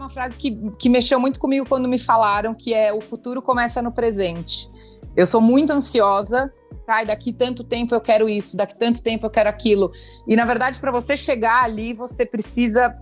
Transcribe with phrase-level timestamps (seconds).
[0.00, 3.82] uma frase que, que mexeu muito comigo quando me falaram, que é o futuro começa
[3.82, 4.70] no presente.
[5.14, 6.50] Eu sou muito ansiosa,
[6.86, 7.02] tá?
[7.02, 9.92] E daqui tanto tempo eu quero isso, daqui tanto tempo eu quero aquilo.
[10.26, 12.96] E na verdade, para você chegar ali, você precisa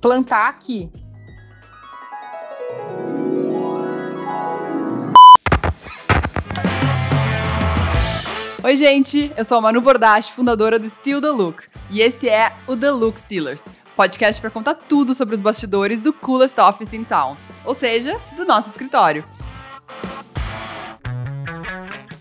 [0.00, 0.90] plantar aqui.
[8.64, 12.52] Oi, gente, eu sou a Manu Bordache, fundadora do Still The Look, e esse é
[12.66, 13.64] o The Look Stealers,
[13.98, 18.44] podcast para contar tudo sobre os bastidores do coolest office in town, ou seja, do
[18.44, 19.24] nosso escritório.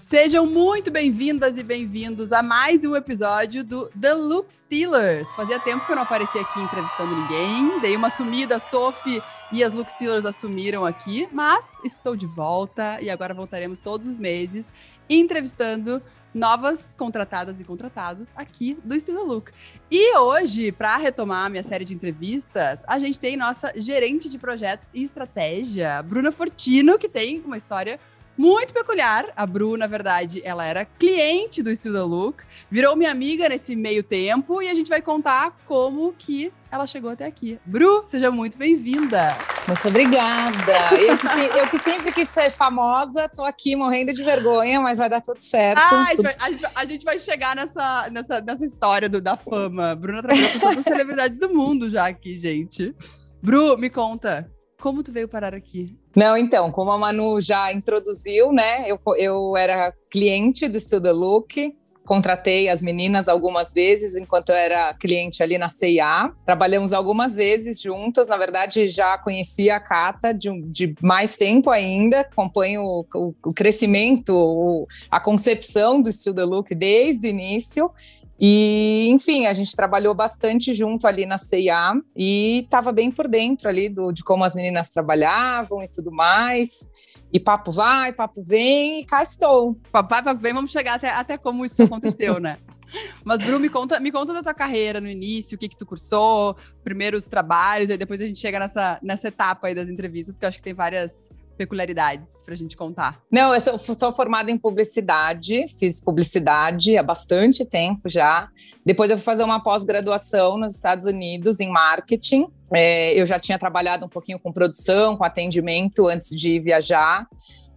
[0.01, 5.31] Sejam muito bem-vindas e bem-vindos a mais um episódio do The Look Stealers.
[5.33, 9.73] Fazia tempo que eu não aparecia aqui entrevistando ninguém, dei uma sumida, Sophie e as
[9.73, 14.71] Look Stealers assumiram aqui, mas estou de volta e agora voltaremos todos os meses
[15.07, 16.01] entrevistando
[16.33, 19.51] novas contratadas e contratados aqui do Estilo Look.
[19.89, 24.37] E hoje, para retomar a minha série de entrevistas, a gente tem nossa gerente de
[24.37, 27.99] projetos e estratégia, Bruna Fortino, que tem uma história
[28.37, 29.25] muito peculiar.
[29.35, 34.03] A Bru, na verdade, ela era cliente do Estilo Look, virou minha amiga nesse meio
[34.03, 37.59] tempo e a gente vai contar como que ela chegou até aqui.
[37.65, 39.35] Bru, seja muito bem-vinda.
[39.67, 40.73] Muito obrigada.
[40.91, 45.09] Eu que, eu que, sempre quis ser famosa, tô aqui morrendo de vergonha, mas vai
[45.09, 45.79] dar tudo certo.
[45.79, 46.27] Ah, tudo...
[46.27, 49.95] A, gente vai, a, gente vai, chegar nessa, nessa, nessa história do, da fama.
[49.95, 52.93] Bruna trabalhou com todas as celebridades do mundo já aqui, gente.
[53.41, 54.49] Bru, me conta,
[54.79, 55.97] como tu veio parar aqui?
[56.15, 58.89] Não, então, como a Manu já introduziu, né?
[58.89, 61.75] Eu, eu era cliente do Studio Look,
[62.07, 66.31] contratei as meninas algumas vezes enquanto eu era cliente ali na CIA.
[66.45, 68.27] Trabalhamos algumas vezes juntas.
[68.27, 72.21] Na verdade, já conhecia a Cata de, de mais tempo ainda.
[72.21, 77.91] Acompanho o, o, o crescimento, o, a concepção do Studio Look desde o início.
[78.39, 83.67] E, enfim, a gente trabalhou bastante junto ali na CIA e estava bem por dentro
[83.67, 86.87] ali do, de como as meninas trabalhavam e tudo mais.
[87.33, 89.75] E papo vai, papo vem, e cá estou.
[89.91, 92.57] Papai, papo vem, vamos chegar até, até como isso aconteceu, né?
[93.25, 95.85] Mas, Bru, me conta, me conta da tua carreira no início, o que que tu
[95.85, 100.45] cursou, primeiros trabalhos, e depois a gente chega nessa, nessa etapa aí das entrevistas, que
[100.45, 103.21] eu acho que tem várias peculiaridades para a gente contar?
[103.31, 108.47] Não, eu sou, sou, formada em publicidade, fiz publicidade há bastante tempo já.
[108.85, 112.47] Depois eu fui fazer uma pós-graduação nos Estados Unidos em marketing.
[112.71, 117.27] É, eu já tinha trabalhado um pouquinho com produção, com atendimento antes de viajar.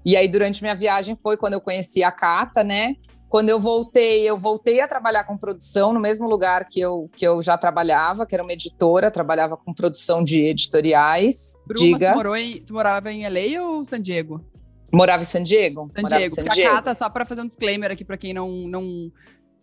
[0.05, 2.95] E aí, durante minha viagem, foi quando eu conheci a Cata, né?
[3.31, 7.25] Quando eu voltei, eu voltei a trabalhar com produção no mesmo lugar que eu, que
[7.25, 11.57] eu já trabalhava, que era uma editora, trabalhava com produção de editoriais.
[11.65, 12.11] Bru, Diga.
[12.11, 14.45] tu, morou em, tu morava em LA ou San Diego?
[14.93, 15.89] Morava em San Diego.
[15.97, 16.35] San Diego.
[16.35, 16.75] San Diego.
[16.75, 19.13] Cata, só para fazer um disclaimer aqui para quem não, não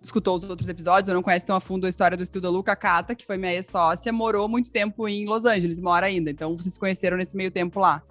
[0.02, 2.50] escutou os outros episódios, ou não conhece tão a fundo a história do estilo da
[2.50, 6.32] Luca, Cata, que foi minha ex-sócia, morou muito tempo em Los Angeles, mora ainda.
[6.32, 8.02] Então vocês se conheceram nesse meio tempo lá.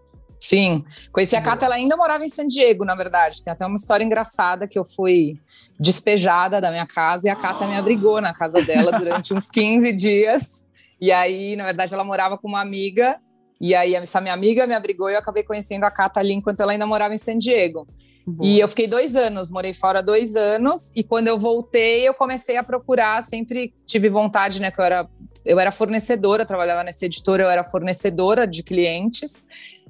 [0.41, 3.42] Sim, conheci a Cata, ela ainda morava em San Diego, na verdade.
[3.42, 5.41] Tem até uma história engraçada que eu fui
[5.78, 9.92] despejada da minha casa e a Cata me abrigou na casa dela durante uns 15
[9.92, 10.64] dias.
[11.00, 13.19] E aí, na verdade, ela morava com uma amiga
[13.60, 16.60] e aí, essa minha amiga me abrigou e eu acabei conhecendo a Cata ali enquanto
[16.60, 17.88] ela ainda morava em San Diego.
[18.42, 20.92] E eu fiquei dois anos, morei fora dois anos.
[20.94, 23.22] E quando eu voltei, eu comecei a procurar.
[23.22, 24.70] Sempre tive vontade, né?
[24.70, 25.08] Que eu era,
[25.44, 29.46] eu era fornecedora, trabalhava nessa editora, eu era fornecedora de clientes.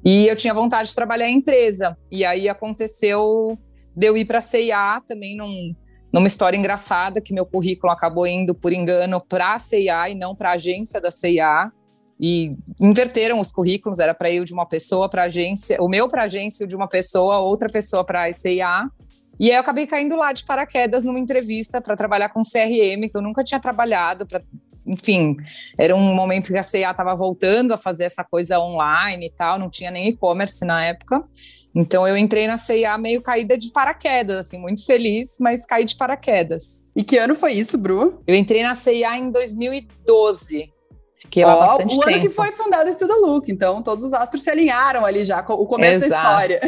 [0.06, 1.98] E eu tinha vontade de trabalhar em empresa.
[2.12, 3.58] E aí aconteceu
[3.94, 5.74] de eu ir para a CIA também num,
[6.12, 10.32] numa história engraçada que meu currículo acabou indo por engano para a CIA e não
[10.32, 11.72] para a agência da CIA.
[12.20, 16.22] E inverteram os currículos, era para ir de uma pessoa para agência, o meu para
[16.22, 18.88] agência, o de uma pessoa, outra pessoa para a CIA.
[19.40, 23.16] E aí eu acabei caindo lá de paraquedas numa entrevista para trabalhar com CRM, que
[23.16, 24.40] eu nunca tinha trabalhado, para
[24.86, 25.36] enfim,
[25.78, 29.58] era um momento que a CIA estava voltando a fazer essa coisa online e tal,
[29.58, 31.24] não tinha nem e-commerce na época.
[31.74, 35.96] Então eu entrei na CIA meio caída de paraquedas, assim, muito feliz, mas caí de
[35.96, 36.84] paraquedas.
[36.94, 38.22] E que ano foi isso, Bru?
[38.26, 40.72] Eu entrei na CIA em 2012.
[41.14, 42.10] Fiquei lá oh, bastante o tempo.
[42.10, 45.24] O ano que foi fundado o Estuda Look, então todos os astros se alinharam ali
[45.24, 46.22] já, o começo Exato.
[46.22, 46.60] da história.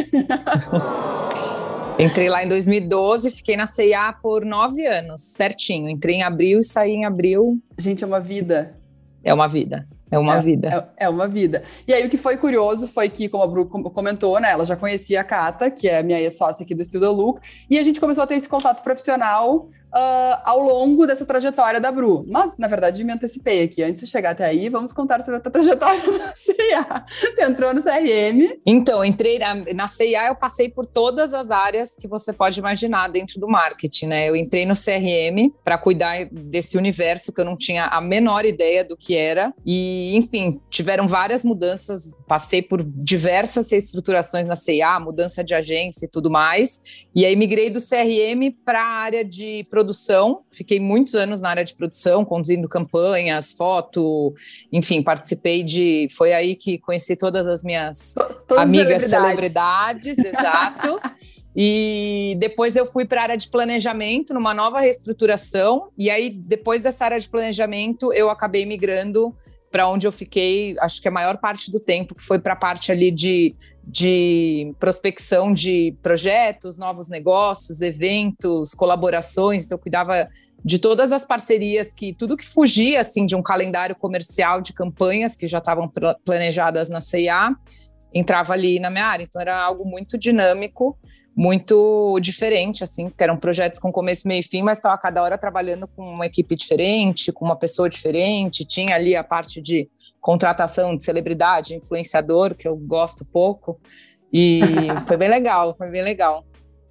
[1.98, 5.88] Entrei lá em 2012, fiquei na CIA por nove anos, certinho.
[5.88, 7.58] Entrei em abril e saí em abril.
[7.76, 8.76] Gente, é uma vida.
[9.24, 9.84] É uma vida.
[10.10, 10.92] É uma é, vida.
[10.96, 11.62] É, é, uma vida.
[11.86, 14.52] E aí, o que foi curioso foi que, como a Bru comentou, né?
[14.52, 17.78] Ela já conhecia a Cata, que é a minha ex-sócia aqui do Studio Look, e
[17.78, 22.24] a gente começou a ter esse contato profissional uh, ao longo dessa trajetória da Bru.
[22.28, 23.82] Mas, na verdade, me antecipei aqui.
[23.82, 27.04] Antes de chegar até aí, vamos contar sobre a tua trajetória na CIA.
[27.08, 28.58] Você entrou no CRM.
[28.66, 33.08] Então, entrei na, na CIA, eu passei por todas as áreas que você pode imaginar
[33.08, 34.28] dentro do marketing, né?
[34.28, 38.84] Eu entrei no CRM para cuidar desse universo que eu não tinha a menor ideia
[38.84, 39.52] do que era.
[39.64, 42.16] E, enfim, tiveram várias mudanças.
[42.26, 47.06] Passei por diversas reestruturações na CIA, mudança de agência e tudo mais.
[47.14, 51.62] E aí migrei do CRM para a área de produção, fiquei muitos anos na área
[51.62, 54.34] de produção, conduzindo campanhas, foto,
[54.72, 56.08] enfim, participei de.
[56.10, 58.12] Foi aí que conheci todas as minhas
[58.48, 61.00] todas amigas celebridades, celebridades exato.
[61.54, 65.90] E depois eu fui para a área de planejamento, numa nova reestruturação.
[65.96, 69.32] E aí, depois dessa área de planejamento, eu acabei migrando
[69.70, 72.56] para onde eu fiquei, acho que a maior parte do tempo, que foi para a
[72.56, 73.54] parte ali de
[73.90, 79.64] de prospecção de projetos, novos negócios, eventos, colaborações.
[79.64, 80.28] Então, eu cuidava
[80.62, 85.34] de todas as parcerias que tudo que fugia assim de um calendário comercial de campanhas
[85.36, 85.90] que já estavam
[86.22, 87.54] planejadas na CIA
[88.12, 89.24] entrava ali na minha área.
[89.24, 90.98] Então era algo muito dinâmico,
[91.36, 95.38] muito diferente, assim, que eram projetos com começo, meio e fim, mas estava cada hora
[95.38, 98.64] trabalhando com uma equipe diferente, com uma pessoa diferente.
[98.64, 99.88] Tinha ali a parte de
[100.20, 103.80] contratação de celebridade, influenciador, que eu gosto pouco.
[104.32, 104.60] E
[105.06, 106.44] foi bem legal, foi bem legal.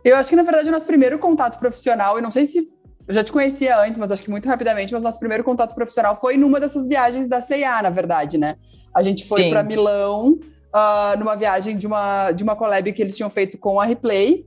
[0.04, 2.70] Eu acho que, na verdade, o nosso primeiro contato profissional, e não sei se
[3.08, 6.16] eu já te conhecia antes, mas acho que muito rapidamente, mas nosso primeiro contato profissional
[6.16, 8.56] foi numa dessas viagens da CIA, na verdade, né?
[8.94, 10.40] A gente foi para Milão
[10.74, 14.46] uh, numa viagem de uma, de uma collab que eles tinham feito com a Replay.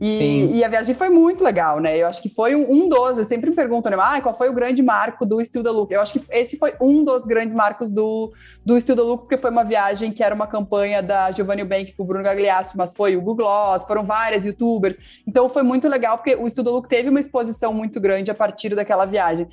[0.00, 1.98] E, e, a viagem foi muito legal, né?
[1.98, 3.18] Eu acho que foi um, um dos.
[3.18, 3.98] Eu sempre me perguntam, né?
[4.00, 5.92] Ah, qual foi o grande marco do Still the Look?
[5.92, 8.32] Eu acho que esse foi um dos grandes marcos do,
[8.64, 11.96] do Still the Look, porque foi uma viagem que era uma campanha da Giovanni Bank
[11.96, 14.98] com o Bruno Gagliasso, mas foi o Google Gloss, foram várias youtubers.
[15.26, 18.34] Então foi muito legal, porque o Still the Look teve uma exposição muito grande a
[18.34, 19.48] partir daquela viagem.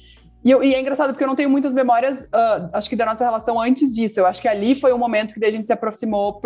[0.45, 3.03] E, eu, e, é engraçado porque eu não tenho muitas memórias, uh, acho que da
[3.03, 4.19] nossa relação antes disso.
[4.19, 6.39] Eu acho que ali foi o momento que a gente se aproximou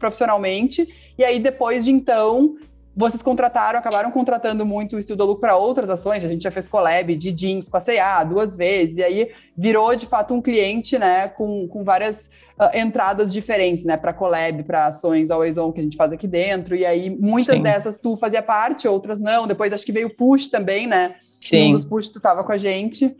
[0.00, 0.92] profissionalmente.
[1.16, 2.56] E aí, depois de então,
[2.92, 6.24] vocês contrataram, acabaram contratando muito o Estilo Look para outras ações.
[6.24, 8.96] A gente já fez collab de jeans com a C&A duas vezes.
[8.96, 12.28] E aí virou, de fato, um cliente, né, com, com várias
[12.58, 16.26] uh, entradas diferentes, né, para collab, para ações always on que a gente faz aqui
[16.26, 16.74] dentro.
[16.74, 17.62] E aí muitas Sim.
[17.62, 19.46] dessas tu fazia parte, outras não.
[19.46, 21.14] Depois acho que veio o Push também, né?
[21.40, 21.68] Sim.
[21.68, 23.14] Um dos Push tu tava com a gente.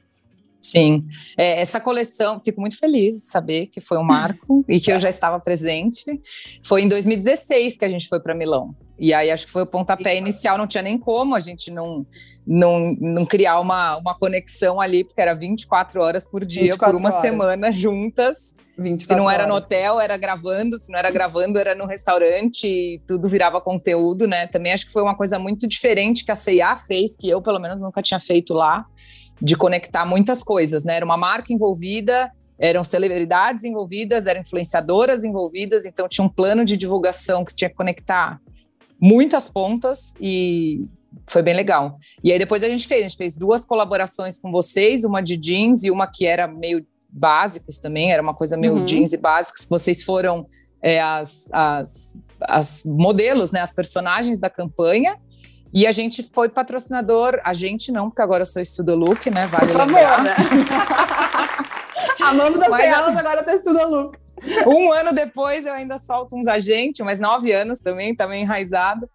[0.66, 1.04] Sim,
[1.36, 4.98] é, essa coleção, fico muito feliz de saber que foi um marco e que eu
[4.98, 6.04] já estava presente.
[6.64, 8.74] Foi em 2016 que a gente foi para Milão.
[8.98, 12.06] E aí acho que foi o pontapé inicial, não tinha nem como a gente não,
[12.46, 17.10] não, não criar uma, uma conexão ali, porque era 24 horas por dia, por uma
[17.10, 17.20] horas.
[17.20, 18.54] semana juntas.
[19.00, 19.48] Se não era horas.
[19.48, 24.26] no hotel, era gravando, se não era gravando, era no restaurante, e tudo virava conteúdo,
[24.26, 24.46] né?
[24.46, 27.58] Também acho que foi uma coisa muito diferente que a CIA fez, que eu, pelo
[27.58, 28.84] menos, nunca tinha feito lá,
[29.40, 30.96] de conectar muitas coisas, né?
[30.96, 36.76] Era uma marca envolvida, eram celebridades envolvidas, eram influenciadoras envolvidas, então tinha um plano de
[36.76, 38.40] divulgação que tinha que conectar
[39.00, 40.86] muitas pontas e
[41.26, 41.96] foi bem legal.
[42.22, 45.36] E aí depois a gente fez, a gente fez duas colaborações com vocês, uma de
[45.36, 48.84] jeans e uma que era meio básicos também, era uma coisa meio uhum.
[48.84, 49.66] jeans e básicos.
[49.68, 50.46] Vocês foram
[50.82, 55.18] é, as, as, as modelos, né, as personagens da campanha.
[55.72, 59.46] E a gente foi patrocinador, a gente não, porque agora eu sou Estudo Look, né?
[59.46, 60.16] Vale Por lembrar.
[60.16, 60.34] Favor, né?
[62.22, 64.25] Amamos as elas, agora tá Estudo Look.
[64.66, 69.08] Um ano depois eu ainda solto uns agentes, mas nove anos também, também enraizado.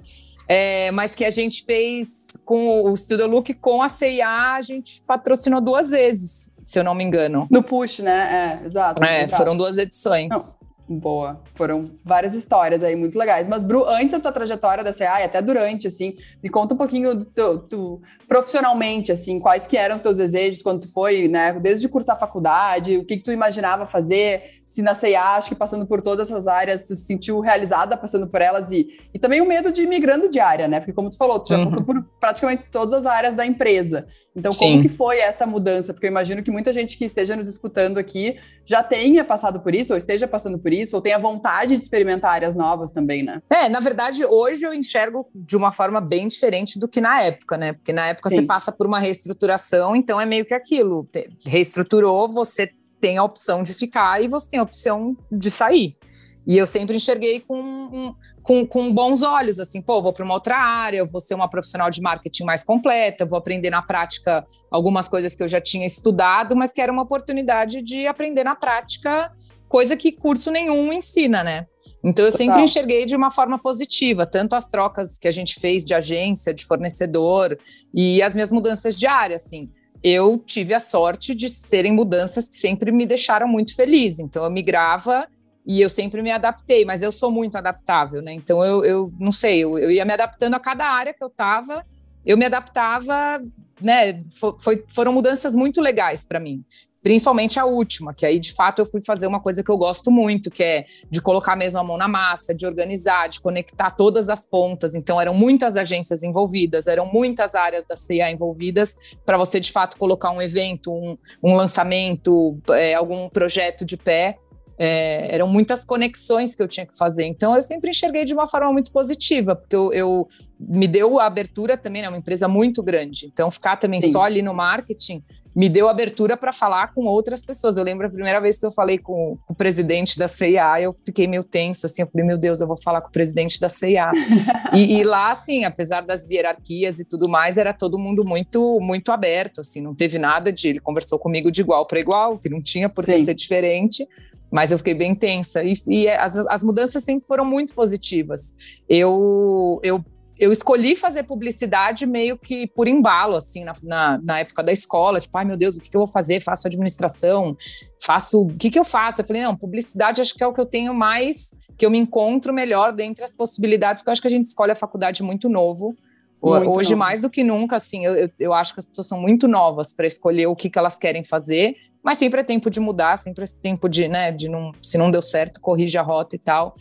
[0.47, 5.01] É, mas que a gente fez com o Studio Look com a CIA, a gente
[5.03, 7.47] patrocinou duas vezes, se eu não me engano.
[7.49, 8.59] No Push, né?
[8.61, 9.03] É, exato.
[9.03, 9.37] É, exato.
[9.37, 10.29] foram duas edições.
[10.29, 10.70] Não.
[10.99, 11.41] Boa.
[11.53, 13.47] Foram várias histórias aí muito legais.
[13.47, 16.77] Mas, Bru, antes da tua trajetória da CA e até durante, assim, me conta um
[16.77, 21.29] pouquinho do teu, tu, profissionalmente, assim, quais que eram os teus desejos quando tu foi,
[21.29, 21.53] né?
[21.53, 25.85] Desde cursar faculdade, o que, que tu imaginava fazer, se na CA, acho que passando
[25.85, 29.45] por todas essas áreas, tu se sentiu realizada passando por elas e, e também o
[29.45, 30.79] medo de ir migrando de área, né?
[30.79, 31.65] Porque como tu falou, tu já uhum.
[31.65, 34.07] passou por praticamente todas as áreas da empresa.
[34.33, 34.71] Então, Sim.
[34.71, 35.93] como que foi essa mudança?
[35.93, 39.75] Porque eu imagino que muita gente que esteja nos escutando aqui já tenha passado por
[39.75, 43.41] isso, ou esteja passando por isso, ou tenha vontade de experimentar áreas novas também, né?
[43.49, 47.57] É, na verdade, hoje eu enxergo de uma forma bem diferente do que na época,
[47.57, 47.73] né?
[47.73, 48.37] Porque na época Sim.
[48.37, 51.07] você passa por uma reestruturação, então é meio que aquilo.
[51.45, 55.97] Reestruturou, você tem a opção de ficar e você tem a opção de sair.
[56.45, 60.57] E eu sempre enxerguei com, com, com bons olhos, assim, pô, vou para uma outra
[60.57, 65.07] área, eu vou ser uma profissional de marketing mais completa, vou aprender na prática algumas
[65.07, 69.31] coisas que eu já tinha estudado, mas que era uma oportunidade de aprender na prática
[69.71, 71.65] coisa que curso nenhum ensina, né?
[72.03, 72.45] Então eu Total.
[72.45, 76.53] sempre enxerguei de uma forma positiva, tanto as trocas que a gente fez de agência,
[76.53, 77.57] de fornecedor
[77.93, 79.71] e as minhas mudanças de área, assim.
[80.03, 84.19] Eu tive a sorte de serem mudanças que sempre me deixaram muito feliz.
[84.19, 85.25] Então eu migrava
[85.65, 88.33] e eu sempre me adaptei, mas eu sou muito adaptável, né?
[88.33, 91.29] Então eu, eu não sei, eu, eu ia me adaptando a cada área que eu
[91.29, 91.85] estava,
[92.25, 93.41] eu me adaptava,
[93.81, 94.21] né?
[94.59, 96.61] Foi, foram mudanças muito legais para mim
[97.01, 100.11] principalmente a última, que aí de fato eu fui fazer uma coisa que eu gosto
[100.11, 104.29] muito, que é de colocar mesmo a mão na massa, de organizar, de conectar todas
[104.29, 104.95] as pontas.
[104.95, 109.97] Então eram muitas agências envolvidas, eram muitas áreas da CIA envolvidas para você de fato
[109.97, 114.37] colocar um evento, um, um lançamento, é, algum projeto de pé.
[114.83, 117.25] É, eram muitas conexões que eu tinha que fazer.
[117.25, 120.27] Então, eu sempre enxerguei de uma forma muito positiva, porque eu, eu
[120.59, 123.27] me deu a abertura também, é né, uma empresa muito grande.
[123.31, 124.11] Então, ficar também Sim.
[124.11, 125.23] só ali no marketing
[125.55, 127.77] me deu abertura para falar com outras pessoas.
[127.77, 130.93] Eu lembro a primeira vez que eu falei com, com o presidente da CIA, eu
[130.93, 133.67] fiquei meio tensa, assim, eu falei, meu Deus, eu vou falar com o presidente da
[133.67, 134.11] CIA.
[134.73, 139.11] e, e, lá, assim, apesar das hierarquias e tudo mais, era todo mundo muito, muito
[139.11, 142.61] aberto, assim, não teve nada de, ele conversou comigo de igual para igual, que não
[142.61, 144.07] tinha por que ser diferente,
[144.51, 145.63] mas eu fiquei bem tensa.
[145.63, 148.53] E, e as, as mudanças sempre foram muito positivas.
[148.89, 150.03] Eu, eu
[150.39, 155.19] eu escolhi fazer publicidade meio que por embalo, assim, na, na, na, época da escola,
[155.19, 156.39] tipo, ai meu Deus, o que, que eu vou fazer?
[156.39, 157.55] Faço administração,
[158.01, 158.41] faço.
[158.41, 159.21] O que, que eu faço?
[159.21, 161.99] Eu falei, não, publicidade acho que é o que eu tenho mais, que eu me
[161.99, 165.47] encontro melhor dentre as possibilidades, porque eu acho que a gente escolhe a faculdade muito
[165.47, 165.95] novo.
[166.41, 166.99] Muito Hoje, novo.
[166.99, 170.07] mais do que nunca, assim, eu, eu acho que as pessoas são muito novas para
[170.07, 173.47] escolher o que, que elas querem fazer, mas sempre é tempo de mudar, sempre é
[173.61, 176.73] tempo de, né, de não, se não deu certo, corrige a rota e tal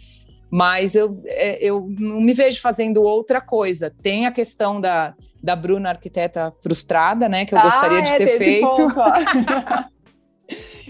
[0.51, 3.95] mas eu, é, eu não me vejo fazendo outra coisa.
[4.03, 7.45] Tem a questão da, da Bruna arquiteta frustrada, né?
[7.45, 8.67] Que eu ah, gostaria de é, ter feito.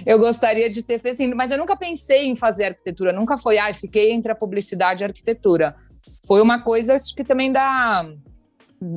[0.06, 3.58] Eu gostaria de ter feito, assim, mas eu nunca pensei em fazer arquitetura, nunca foi,
[3.58, 5.76] ah, fiquei entre a publicidade e a arquitetura.
[6.26, 8.10] Foi uma coisa acho que também da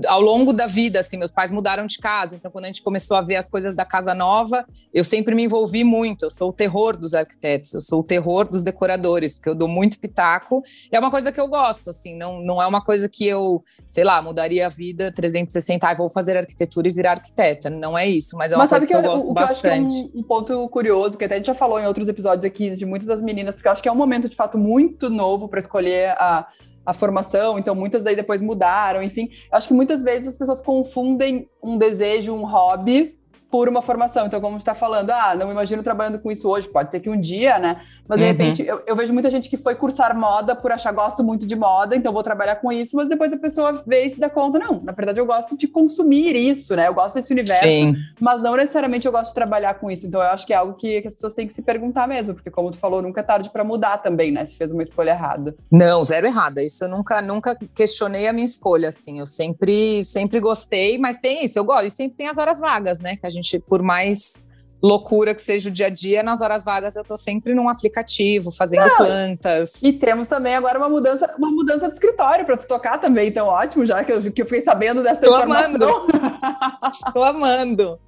[0.08, 3.18] ao longo da vida, assim, meus pais mudaram de casa, então quando a gente começou
[3.18, 6.26] a ver as coisas da casa nova, eu sempre me envolvi muito.
[6.26, 9.68] Eu sou o terror dos arquitetos, eu sou o terror dos decoradores, porque eu dou
[9.68, 10.62] muito pitaco.
[10.92, 13.64] E é uma coisa que eu gosto, assim, não, não é uma coisa que eu,
[13.90, 17.70] sei lá, mudaria a vida 360, ah, vou fazer arquitetura e virar arquiteta.
[17.70, 19.68] Não é isso, mas é uma mas coisa que, que, eu, gosto o, bastante.
[19.68, 21.86] Eu acho que é um, um, ponto curioso, que até a gente já falou em
[21.86, 24.36] outros episódios aqui de muitas das meninas, porque eu acho que é um momento de
[24.36, 26.48] fato muito novo para escolher a
[26.86, 29.30] a formação, então muitas daí depois mudaram, enfim.
[29.52, 33.18] Acho que muitas vezes as pessoas confundem um desejo, um hobby
[33.54, 34.26] por uma formação.
[34.26, 37.08] Então, como está falando, ah, não me imagino trabalhando com isso hoje, pode ser que
[37.08, 37.82] um dia, né?
[38.08, 38.32] Mas de uhum.
[38.32, 41.56] repente, eu, eu, vejo muita gente que foi cursar moda por achar gosto muito de
[41.56, 44.58] moda, então vou trabalhar com isso, mas depois a pessoa vê e se dá conta,
[44.58, 46.88] não, na verdade eu gosto de consumir isso, né?
[46.88, 47.96] Eu gosto desse universo, Sim.
[48.20, 50.08] mas não necessariamente eu gosto de trabalhar com isso.
[50.08, 52.34] Então, eu acho que é algo que, que as pessoas têm que se perguntar mesmo,
[52.34, 54.44] porque como tu falou, nunca é tarde para mudar também, né?
[54.46, 55.56] Se fez uma escolha errada.
[55.72, 56.64] Não, zero errada.
[56.64, 59.20] Isso eu nunca, nunca questionei a minha escolha, assim.
[59.20, 61.86] Eu sempre, sempre gostei, mas tem isso, eu gosto.
[61.86, 63.16] E sempre tem as horas vagas, né?
[63.16, 64.44] Que a gente, por mais
[64.84, 68.52] loucura que seja o dia a dia, nas horas vagas eu tô sempre num aplicativo,
[68.52, 69.82] fazendo Não, plantas.
[69.82, 73.48] E temos também agora uma mudança, uma mudança de escritório para tu tocar também, então
[73.48, 75.76] ótimo, já que eu, que eu fiquei sabendo dessa tô informação.
[75.76, 76.06] Amando.
[77.14, 78.00] tô amando.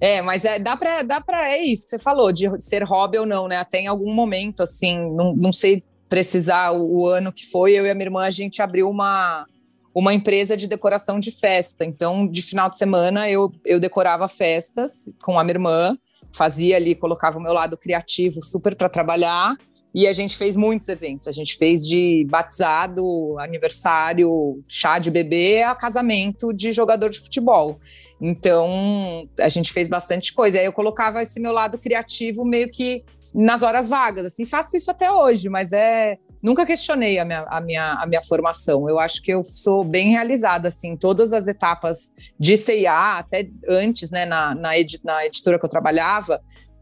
[0.00, 3.18] É, mas é, dá para dá para é isso que você falou, de ser hobby
[3.18, 3.56] ou não, né?
[3.56, 7.84] Até em algum momento, assim, não, não sei precisar o, o ano que foi, eu
[7.84, 9.44] e a minha irmã, a gente abriu uma
[9.94, 11.84] uma empresa de decoração de festa.
[11.84, 15.96] Então, de final de semana, eu, eu decorava festas com a minha irmã,
[16.32, 19.56] fazia ali, colocava o meu lado criativo super para trabalhar.
[19.92, 21.26] E a gente fez muitos eventos.
[21.26, 27.80] A gente fez de batizado, aniversário, chá de bebê, a casamento de jogador de futebol.
[28.20, 30.60] Então, a gente fez bastante coisa.
[30.60, 33.02] Aí eu colocava esse meu lado criativo meio que
[33.34, 34.26] nas horas vagas.
[34.26, 38.22] Assim, faço isso até hoje, mas é nunca questionei a minha, a minha, a minha
[38.22, 38.88] formação.
[38.88, 44.10] Eu acho que eu sou bem realizada, assim, todas as etapas de CIA, até antes,
[44.10, 46.40] né, na, na, edi na editora que eu trabalhava,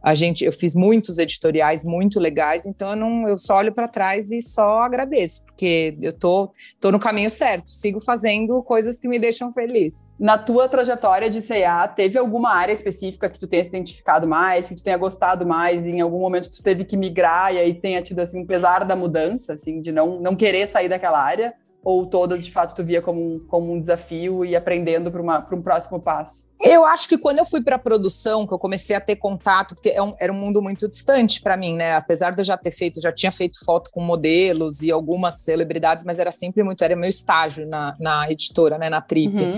[0.08, 3.86] a gente, eu fiz muitos editoriais muito legais, então eu, não, eu só olho para
[3.86, 6.50] trás e só agradeço, porque eu tô,
[6.80, 10.02] tô no caminho certo, sigo fazendo coisas que me deixam feliz.
[10.18, 14.66] Na tua trajetória de CA, teve alguma área específica que tu tenha se identificado mais,
[14.66, 18.00] que tu tenha gostado mais, em algum momento tu teve que migrar e aí tenha
[18.00, 21.52] tido assim um pesar da mudança, assim, de não, não querer sair daquela área?
[21.82, 25.62] Ou todas, de fato, tu via como um, como um desafio e aprendendo para um
[25.62, 26.48] próximo passo?
[26.60, 29.76] Eu acho que quando eu fui para a produção, que eu comecei a ter contato,
[29.76, 31.94] porque é um, era um mundo muito distante para mim, né?
[31.94, 36.04] Apesar de eu já ter feito, já tinha feito foto com modelos e algumas celebridades,
[36.04, 38.90] mas era sempre muito, era meu estágio na, na editora, né?
[38.90, 39.34] Na Trip.
[39.36, 39.52] Uhum.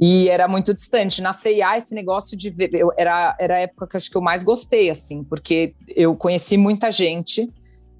[0.00, 1.20] E era muito distante.
[1.20, 4.16] Na CIA, esse negócio de ver, eu, era, era a época que eu acho que
[4.16, 7.50] eu mais gostei, assim, porque eu conheci muita gente.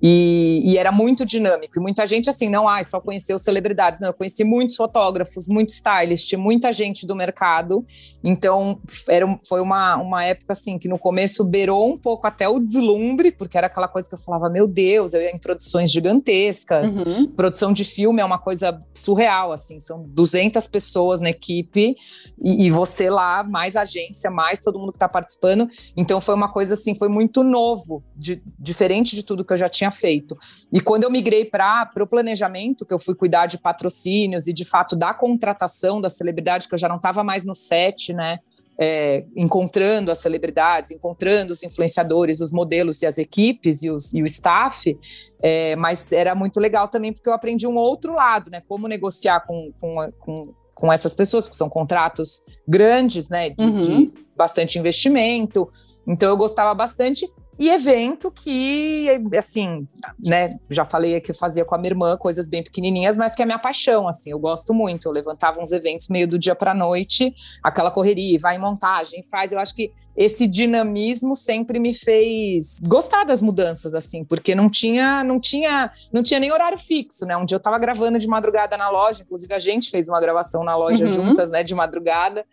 [0.03, 1.79] E, e, era muito dinâmico.
[1.79, 3.99] E muita gente, assim, não, ah, só conheceu celebridades.
[3.99, 7.85] Não, eu conheci muitos fotógrafos, muitos stylists, muita gente do mercado.
[8.23, 12.59] Então, era, foi uma, uma época, assim, que no começo beirou um pouco até o
[12.61, 16.97] deslumbre, porque era aquela coisa que eu falava, meu Deus, eu ia em produções gigantescas.
[16.97, 17.27] Uhum.
[17.29, 21.97] Produção de filme é uma coisa surreal, assim, são 200 pessoas na equipe
[22.45, 25.69] e, e você lá, mais agência, mais todo mundo que está participando.
[25.97, 29.69] Então, foi uma coisa, assim, foi muito novo, de, diferente de tudo que eu já
[29.69, 30.37] tinha feito.
[30.73, 34.65] E quando eu migrei para o planejamento, que eu fui cuidar de patrocínios e de
[34.65, 38.39] fato da contratação da celebridade, que eu já não estava mais no set, né?
[38.79, 44.23] É, encontrando as celebridades, encontrando os influenciadores, os modelos e as equipes e, os, e
[44.23, 44.95] o staff,
[45.43, 48.63] é, mas era muito legal também porque eu aprendi um outro lado, né?
[48.69, 53.49] Como negociar com, com, com, com essas pessoas, porque são contratos grandes, né?
[53.49, 53.81] De, uhum.
[53.81, 55.69] de bastante investimento.
[56.07, 57.27] Então eu gostava bastante.
[57.59, 59.89] E evento que, assim,
[60.25, 63.43] né, já falei que eu fazia com a minha irmã coisas bem pequenininhas, mas que
[63.43, 65.09] é minha paixão, assim, eu gosto muito.
[65.09, 69.53] Eu levantava uns eventos meio do dia para noite, aquela correria, vai em montagem, faz.
[69.53, 75.25] Eu acho que esse dinamismo sempre me fez gostar das mudanças, assim, porque não tinha,
[75.25, 77.37] não tinha, não tinha nem horário fixo, né?
[77.37, 80.63] Um dia eu tava gravando de madrugada na loja, inclusive a gente fez uma gravação
[80.63, 81.11] na loja uhum.
[81.11, 82.45] juntas, né, de madrugada.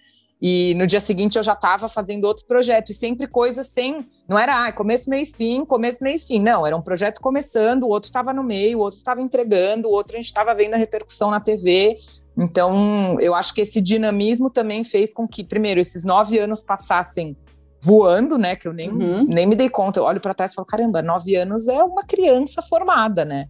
[0.45, 4.05] E no dia seguinte eu já estava fazendo outro projeto, e sempre coisas sem.
[4.27, 6.41] Não era ah, começo, meio e fim, começo, meio e fim.
[6.41, 9.91] Não, era um projeto começando, o outro estava no meio, o outro estava entregando, o
[9.91, 11.97] outro a gente estava vendo a repercussão na TV.
[12.37, 17.37] Então, eu acho que esse dinamismo também fez com que, primeiro, esses nove anos passassem
[17.81, 18.57] voando, né?
[18.57, 19.25] Que eu nem, uhum.
[19.33, 20.01] nem me dei conta.
[20.01, 23.47] Eu olho para trás e falo: caramba, nove anos é uma criança formada, né?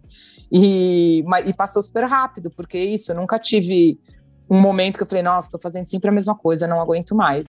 [0.51, 3.97] E, e passou super rápido, porque isso, eu nunca tive
[4.49, 7.45] um momento que eu falei, nossa, tô fazendo sempre a mesma coisa, não aguento mais.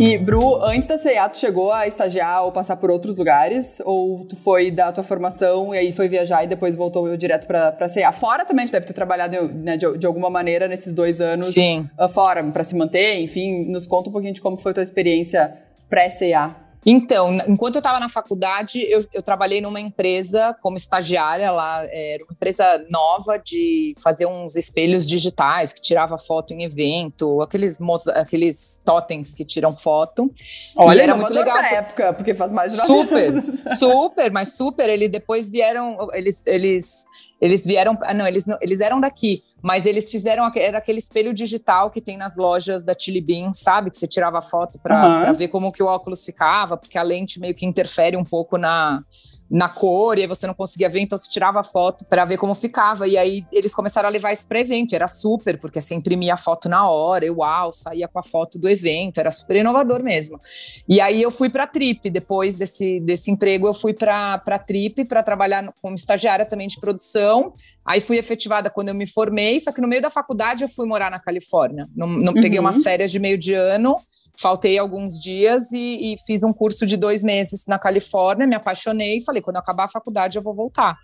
[0.00, 3.82] E, Bru, antes da CIA, tu chegou a estagiar ou passar por outros lugares?
[3.84, 7.70] Ou tu foi da tua formação e aí foi viajar e depois voltou direto pra,
[7.70, 8.10] pra CIA?
[8.10, 11.86] Fora também, tu deve ter trabalhado né, de, de, alguma maneira nesses dois anos Sim.
[11.98, 13.66] Uh, fora, para se manter, enfim.
[13.66, 15.54] Nos conta um pouquinho de como foi a tua experiência
[15.90, 16.56] pré-CIA.
[16.84, 22.24] Então, enquanto eu estava na faculdade, eu, eu, trabalhei numa empresa como estagiária, lá era
[22.24, 27.78] uma empresa nova de fazer uns espelhos digitais que tirava foto em evento, aqueles
[28.14, 30.32] aqueles totens que tiram foto.
[30.76, 31.56] Olha, era muito legal.
[31.56, 33.42] Na época, porque faz mais de super,
[33.76, 34.88] super, mas super.
[34.88, 37.06] Eles depois vieram, eles eles
[37.40, 41.90] eles vieram, ah, não, eles, eles eram daqui, mas eles fizeram era aquele espelho digital
[41.90, 43.90] que tem nas lojas da Chili Bean, sabe?
[43.90, 45.32] Que você tirava foto para uhum.
[45.32, 49.02] ver como que o óculos ficava, porque a lente meio que interfere um pouco na,
[49.50, 52.54] na cor, e aí você não conseguia ver, então você tirava foto para ver como
[52.54, 53.08] ficava.
[53.08, 56.36] E aí eles começaram a levar isso para evento, era super, porque você imprimia a
[56.36, 60.40] foto na hora, e uau, saía com a foto do evento, era super inovador mesmo.
[60.88, 65.22] E aí eu fui para Trip, depois desse, desse emprego, eu fui para Trip para
[65.22, 67.52] trabalhar como estagiária também de produção.
[67.84, 70.86] Aí fui efetivada quando eu me formei, só que no meio da faculdade eu fui
[70.86, 71.88] morar na Califórnia.
[71.96, 72.40] Não, não uhum.
[72.40, 73.96] peguei umas férias de meio de ano
[74.40, 79.18] faltei alguns dias e, e, fiz um curso de dois meses na Califórnia, me apaixonei
[79.18, 80.96] e falei, quando eu acabar a faculdade eu vou voltar.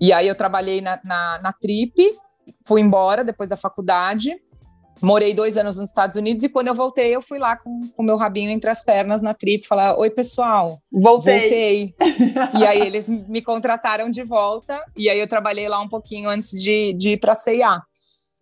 [0.00, 1.94] E aí eu trabalhei na, na, na Trip,
[2.66, 4.36] fui embora depois da faculdade,
[5.02, 8.02] morei dois anos nos Estados Unidos e quando eu voltei eu fui lá com o
[8.02, 11.40] meu rabinho entre as pernas na Trip, falar, oi pessoal, voltei.
[11.40, 11.94] voltei.
[12.60, 16.50] e aí eles me contrataram de volta e aí eu trabalhei lá um pouquinho antes
[16.50, 17.82] de, de ir para C&A.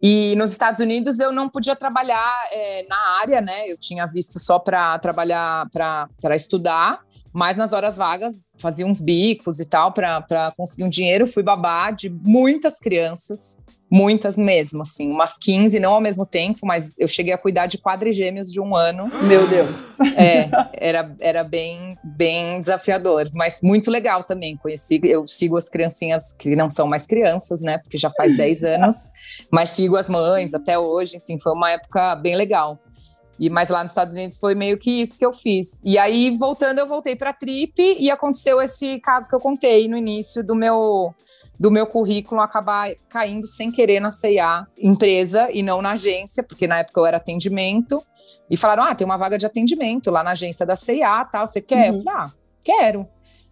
[0.02, 3.70] E nos Estados Unidos eu não podia trabalhar é, na área, né?
[3.70, 9.60] Eu tinha visto só para trabalhar, para estudar, mas nas horas vagas fazia uns bicos
[9.60, 11.26] e tal para conseguir um dinheiro.
[11.26, 13.58] Fui babá de muitas crianças,
[13.94, 17.76] Muitas mesmo, assim, umas 15, não ao mesmo tempo, mas eu cheguei a cuidar de
[17.76, 19.10] quadrigêmeos de um ano.
[19.24, 20.00] Meu Deus!
[20.16, 24.56] É, era, era bem, bem desafiador, mas muito legal também.
[24.56, 27.76] Conheci, eu sigo as criancinhas que não são mais crianças, né?
[27.76, 28.96] Porque já faz 10 anos,
[29.50, 32.78] mas sigo as mães até hoje, enfim, foi uma época bem legal.
[33.42, 35.80] E mas lá nos Estados Unidos foi meio que isso que eu fiz.
[35.84, 39.96] E aí voltando eu voltei para Trip e aconteceu esse caso que eu contei no
[39.96, 41.12] início do meu
[41.58, 46.68] do meu currículo acabar caindo sem querer na CIA empresa e não na agência, porque
[46.68, 48.00] na época eu era atendimento,
[48.48, 51.60] e falaram: ah, tem uma vaga de atendimento lá na agência da CIA, tal, você
[51.60, 51.90] quer?
[51.90, 51.98] Uhum.
[51.98, 52.32] Eu falei, ah,
[52.64, 53.08] quero.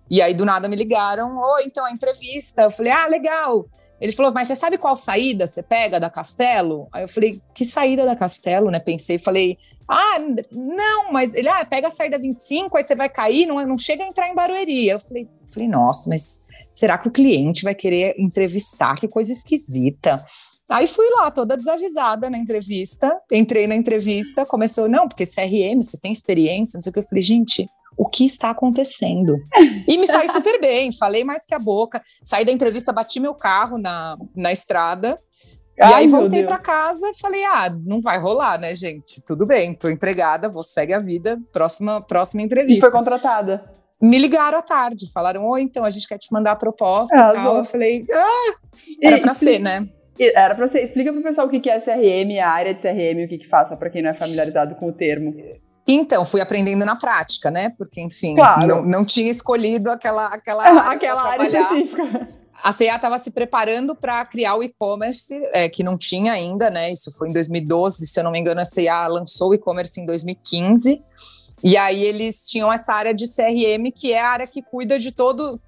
[0.09, 2.63] E aí, do nada, me ligaram, oi, então, a entrevista.
[2.63, 3.67] Eu falei, ah, legal.
[4.01, 6.89] Ele falou, mas você sabe qual saída você pega da Castelo?
[6.91, 8.81] Aí eu falei, que saída da Castelo, né?
[8.81, 10.19] Pensei, falei, ah,
[10.51, 14.03] não, mas ele, ah, pega a saída 25, aí você vai cair, não, não chega
[14.03, 14.89] a entrar em Barueri.
[14.89, 16.41] Eu falei, falei, nossa, mas
[16.73, 18.95] será que o cliente vai querer entrevistar?
[18.95, 20.25] Que coisa esquisita.
[20.71, 25.99] Aí fui lá, toda desavisada na entrevista, entrei na entrevista, começou, não, porque CRM, você
[25.99, 27.01] tem experiência, não sei o que.
[27.01, 27.67] Eu falei, gente,
[28.01, 29.37] o que está acontecendo?
[29.87, 33.35] E me saí super bem, falei mais que a boca, saí da entrevista, bati meu
[33.35, 35.19] carro na, na estrada,
[35.79, 39.21] Ai, e aí voltei para casa e falei: ah, não vai rolar, né, gente?
[39.27, 42.79] Tudo bem, tô empregada, vou segue a vida, próxima, próxima entrevista.
[42.79, 43.65] E foi contratada?
[44.01, 47.33] Me ligaram à tarde, falaram: oi, então a gente quer te mandar a proposta e
[47.35, 47.59] tal.
[47.59, 48.55] Eu falei: ah,
[49.03, 49.87] era para ser, né?
[50.19, 50.83] Era para ser.
[50.83, 53.69] Explica pro pessoal o que é CRM, a área de CRM, o que, que faz,
[53.69, 55.35] só para quem não é familiarizado com o termo.
[55.93, 57.71] Então, fui aprendendo na prática, né?
[57.77, 58.67] Porque, enfim, claro.
[58.67, 60.81] não, não tinha escolhido aquela, aquela área.
[60.91, 62.29] aquela área específica.
[62.63, 66.93] A CA estava se preparando para criar o e-commerce, é, que não tinha ainda, né?
[66.93, 70.05] Isso foi em 2012, se eu não me engano, a CA lançou o e-commerce em
[70.05, 71.03] 2015.
[71.63, 75.13] E aí eles tinham essa área de CRM, que é a área que cuida de
[75.13, 75.61] todo,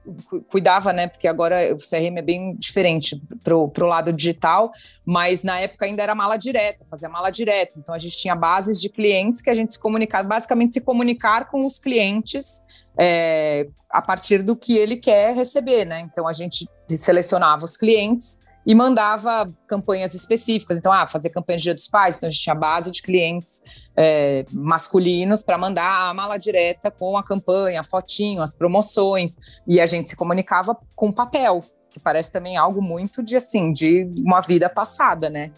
[0.49, 1.07] cuidava, né?
[1.07, 4.73] Porque agora o CRM é bem diferente pro, pro lado digital,
[5.05, 7.73] mas na época ainda era mala direta, fazia mala direta.
[7.77, 11.51] Então a gente tinha bases de clientes que a gente se comunicava, basicamente se comunicar
[11.51, 12.63] com os clientes
[12.99, 16.01] é, a partir do que ele quer receber, né?
[16.01, 20.79] Então a gente selecionava os clientes e mandava campanhas específicas.
[20.79, 23.63] Então, ah, fazer campanha de Dia dos Pais, então a gente tinha base de clientes
[23.97, 29.81] é, masculinos para mandar a mala direta com a campanha, a fotinho, as promoções, e
[29.81, 34.41] a gente se comunicava com papel que parece também algo muito de assim, de uma
[34.41, 35.53] vida passada, né?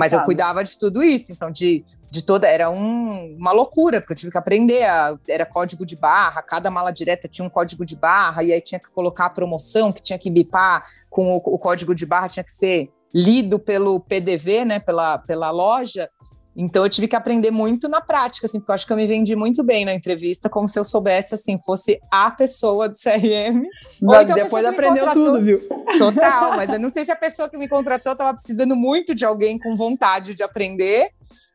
[0.00, 4.12] Mas eu cuidava de tudo isso, então de, de toda era um, uma loucura, porque
[4.12, 7.84] eu tive que aprender, a, era código de barra, cada mala direta tinha um código
[7.84, 11.36] de barra e aí tinha que colocar a promoção, que tinha que bipar com o,
[11.36, 16.08] o código de barra tinha que ser lido pelo PDV, né, pela, pela loja.
[16.56, 19.06] Então eu tive que aprender muito na prática, assim, porque eu acho que eu me
[19.06, 23.62] vendi muito bem na entrevista, como se eu soubesse, assim, fosse a pessoa do CRM.
[24.02, 25.60] Mas depois aprendeu tudo, viu?
[25.98, 29.24] Total, mas eu não sei se a pessoa que me contratou estava precisando muito de
[29.24, 31.10] alguém com vontade de aprender,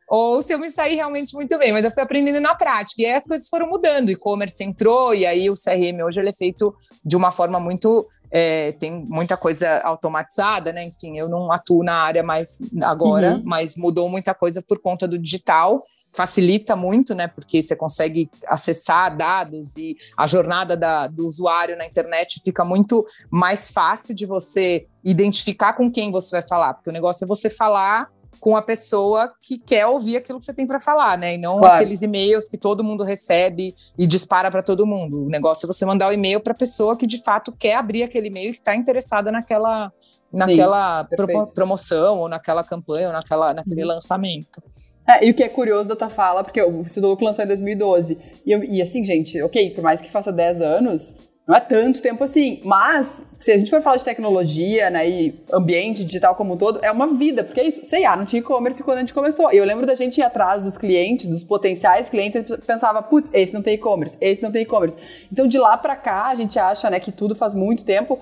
[0.08, 3.06] ou se eu me saí realmente muito bem, mas eu fui aprendendo na prática, e
[3.06, 6.32] aí as coisas foram mudando, o e-commerce entrou, e aí o CRM hoje ele é
[6.32, 10.84] feito de uma forma muito é, tem muita coisa automatizada, né?
[10.84, 13.42] Enfim, eu não atuo na área mais agora, uhum.
[13.44, 15.82] mas mudou muita coisa por conta do digital,
[16.14, 17.28] facilita muito, né?
[17.28, 23.06] Porque você consegue acessar dados e a jornada da, do usuário na internet fica muito
[23.30, 27.48] mais fácil de você identificar com quem você vai falar, porque o negócio é você
[27.48, 28.10] falar
[28.46, 31.34] com a pessoa que quer ouvir aquilo que você tem para falar, né?
[31.34, 31.74] E não claro.
[31.74, 35.24] aqueles e-mails que todo mundo recebe e dispara para todo mundo.
[35.24, 38.04] O negócio é você mandar o e-mail para a pessoa que de fato quer abrir
[38.04, 39.92] aquele e-mail e está interessada naquela,
[40.32, 43.88] naquela pro, promoção ou naquela campanha ou naquela, naquele uhum.
[43.88, 44.62] lançamento.
[45.08, 48.16] É, e o que é curioso da tua fala, porque o Cidoluco lançou em 2012,
[48.46, 52.02] e, eu, e assim, gente, ok, por mais que faça 10 anos, não é tanto
[52.02, 56.54] tempo assim, mas se a gente for falar de tecnologia, né, e ambiente digital como
[56.54, 59.00] um todo, é uma vida, porque é isso, sei lá, não tinha e-commerce quando a
[59.02, 59.52] gente começou.
[59.52, 63.54] E eu lembro da gente ir atrás dos clientes, dos potenciais clientes, pensava, putz, esse
[63.54, 64.98] não tem e-commerce, esse não tem e-commerce.
[65.30, 68.18] Então de lá para cá, a gente acha, né, que tudo faz muito tempo,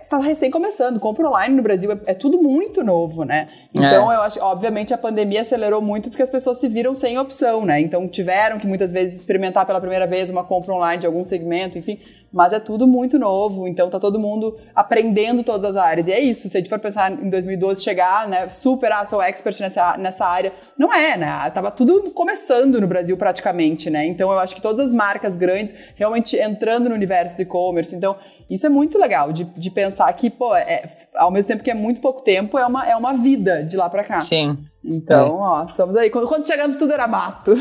[0.00, 1.00] está é, recém começando.
[1.00, 3.48] Compra online no Brasil é, é tudo muito novo, né?
[3.74, 4.16] Então, é.
[4.16, 7.80] eu acho, obviamente, a pandemia acelerou muito porque as pessoas se viram sem opção, né?
[7.80, 11.78] Então, tiveram que muitas vezes experimentar pela primeira vez uma compra online de algum segmento,
[11.78, 11.98] enfim.
[12.32, 16.08] Mas é tudo muito novo, então tá todo mundo aprendendo todas as áreas.
[16.08, 19.20] E é isso, se a gente for pensar em 2012, chegar, né, super, ah, sou
[19.20, 20.52] expert nessa, nessa área.
[20.78, 21.50] Não é, né?
[21.50, 24.06] Tava tudo começando no Brasil praticamente, né?
[24.06, 27.94] Então, eu acho que todas as marcas grandes realmente entrando no universo do e-commerce.
[27.94, 28.16] Então,
[28.48, 31.74] isso é muito legal de, de pensar que, pô, é, ao mesmo tempo que é
[31.74, 34.20] muito pouco tempo, é uma, é uma vida de lá para cá.
[34.20, 34.58] Sim.
[34.84, 35.30] Então, é.
[35.30, 36.10] ó, estamos aí.
[36.10, 37.52] Quando, quando, chegamos, tudo era mato.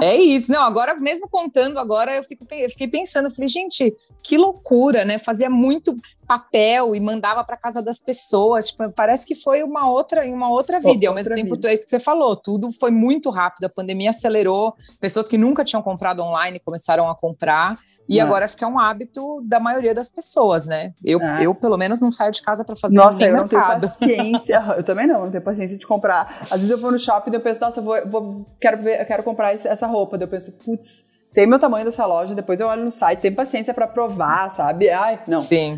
[0.00, 0.50] é isso.
[0.50, 5.18] Não, agora, mesmo contando, agora eu, fico, eu fiquei pensando, falei, gente, que loucura, né?
[5.18, 5.94] Fazia muito
[6.26, 8.68] papel e mandava para casa das pessoas.
[8.68, 10.88] Tipo, parece que foi uma outra, em uma outra vida.
[10.88, 11.68] Outra e ao mesmo tempo, vida.
[11.68, 13.64] é isso que você falou, tudo foi muito rápido.
[13.64, 14.74] A pandemia acelerou.
[14.98, 17.78] Pessoas que nunca tinham comprado online começaram a comprar.
[18.08, 18.22] E é.
[18.22, 20.90] agora acho que é um hábito da maioria das pessoas, né?
[21.04, 21.46] Eu, é.
[21.46, 23.82] eu pelo menos, não saio de casa para fazer Nossa, eu mercado.
[23.82, 24.74] não tenho paciência.
[24.76, 26.38] eu também não, não tenho paciência de comprar comprar.
[26.42, 29.22] Às vezes eu vou no shopping e eu penso, nossa, vou, vou, quero, ver, quero
[29.22, 30.16] comprar essa roupa.
[30.16, 33.32] Daí eu penso, putz, sei meu tamanho dessa loja, depois eu olho no site, sem
[33.32, 34.88] paciência para provar, sabe?
[34.90, 35.40] Ai, não.
[35.40, 35.76] Sim.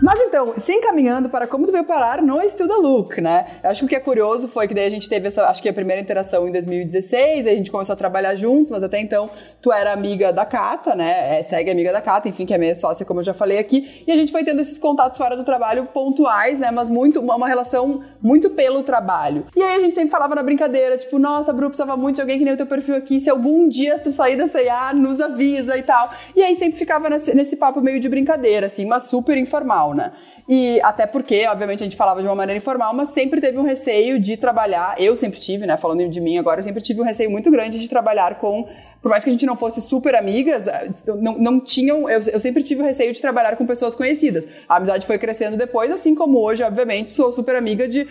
[0.00, 3.46] Mas então, se encaminhando para como tu veio parar no Estuda Look, né?
[3.62, 5.62] Eu acho que o que é curioso foi que daí a gente teve essa, acho
[5.62, 9.30] que a primeira interação em 2016, a gente começou a trabalhar juntos, mas até então
[9.62, 11.38] tu era amiga da Cata, né?
[11.38, 14.04] É, segue amiga da Cata, enfim, que é minha sócia, como eu já falei aqui,
[14.06, 16.70] e a gente foi tendo esses contatos fora do trabalho pontuais, né?
[16.70, 19.46] Mas muito, uma relação muito pelo trabalho.
[19.56, 22.38] E aí a gente sempre falava na brincadeira, tipo, nossa, Bru, precisava muito de alguém
[22.38, 25.76] que nem o teu perfil aqui, se algum dia tu sair da C&A, nos avisa
[25.78, 26.10] e tal.
[26.34, 30.12] E aí sempre ficava nesse, nesse papo meio de brincadeira, assim, mas super informal, né?
[30.48, 33.62] E até porque, obviamente, a gente falava de uma maneira informal, mas sempre teve um
[33.62, 34.94] receio de trabalhar.
[34.98, 35.76] Eu sempre tive, né?
[35.76, 38.66] Falando de mim agora, eu sempre tive um receio muito grande de trabalhar com.
[39.02, 40.88] Por mais que a gente não fosse super amigas, eh,
[41.20, 42.08] não, não tinham.
[42.08, 44.46] Eu, eu sempre tive o receio de trabalhar com pessoas conhecidas.
[44.68, 48.06] A amizade foi crescendo depois, assim como hoje, obviamente, sou super amiga de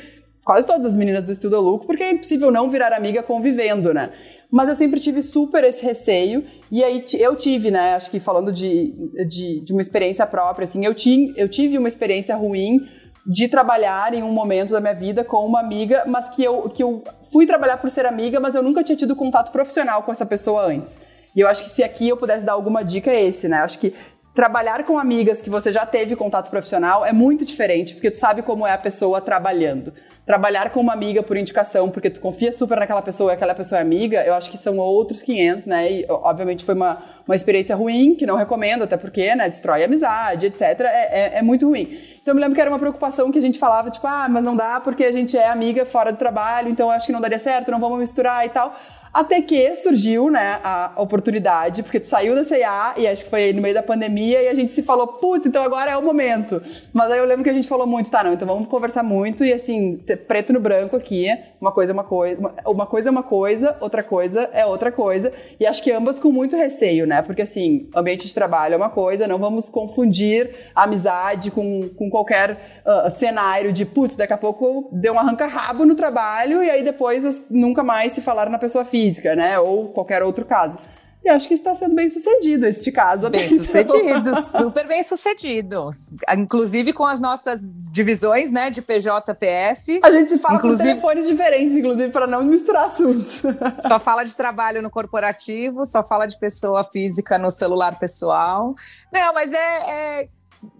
[0.45, 4.11] quase todas as meninas do Estudo Louco, porque é impossível não virar amiga convivendo, né?
[4.51, 6.45] Mas eu sempre tive super esse receio.
[6.71, 7.95] E aí eu tive, né?
[7.95, 8.93] Acho que falando de,
[9.27, 12.79] de, de uma experiência própria, assim, eu, ti, eu tive uma experiência ruim
[13.25, 16.83] de trabalhar em um momento da minha vida com uma amiga, mas que eu, que
[16.83, 17.03] eu
[17.33, 20.67] fui trabalhar por ser amiga, mas eu nunca tinha tido contato profissional com essa pessoa
[20.67, 20.99] antes.
[21.35, 23.61] E eu acho que se aqui eu pudesse dar alguma dica é esse, né?
[23.61, 23.95] Eu acho que
[24.35, 28.43] trabalhar com amigas que você já teve contato profissional é muito diferente, porque tu sabe
[28.43, 29.91] como é a pessoa trabalhando
[30.25, 33.79] trabalhar com uma amiga por indicação, porque tu confia super naquela pessoa e aquela pessoa
[33.79, 35.91] é amiga, eu acho que são outros 500, né?
[35.91, 39.85] E, obviamente, foi uma, uma experiência ruim, que não recomendo, até porque, né, destrói a
[39.85, 40.61] amizade, etc.
[40.61, 41.99] É, é, é, muito ruim.
[42.21, 44.43] Então, eu me lembro que era uma preocupação que a gente falava, tipo, ah, mas
[44.43, 47.37] não dá porque a gente é amiga fora do trabalho, então acho que não daria
[47.37, 48.75] certo, não vamos misturar e tal.
[49.15, 53.53] Até que surgiu, né, a oportunidade, porque tu saiu da CIA e acho que foi
[53.53, 56.61] no meio da pandemia e a gente se falou, putz, então agora é o momento.
[56.91, 59.45] Mas aí eu lembro que a gente falou muito, tá, não, então vamos conversar muito
[59.45, 59.95] e assim,
[60.27, 61.29] preto no branco aqui,
[61.61, 65.31] uma coisa é uma coisa, uma coisa é uma coisa, outra coisa é outra coisa.
[65.57, 67.21] E acho que ambas com muito receio, né?
[67.21, 72.81] Porque assim, ambiente de trabalho é uma coisa, não vamos confundir amizade com, com qualquer
[72.85, 77.45] uh, cenário de, putz, daqui a pouco deu um arranca-rabo no trabalho e aí depois
[77.49, 79.04] nunca mais se falar na pessoa física,
[79.35, 79.59] né?
[79.59, 80.77] Ou qualquer outro caso.
[81.25, 83.27] E acho que está sendo bem sucedido este caso.
[83.31, 83.57] Bem então.
[83.57, 85.89] sucedido, super bem sucedido.
[86.37, 90.01] Inclusive com as nossas divisões, né, de PJPF.
[90.03, 93.41] A gente se fala inclusive, com telefones diferentes, inclusive, para não misturar assuntos.
[93.87, 98.75] Só fala de trabalho no corporativo, só fala de pessoa física no celular pessoal.
[99.11, 100.29] Não, mas é, é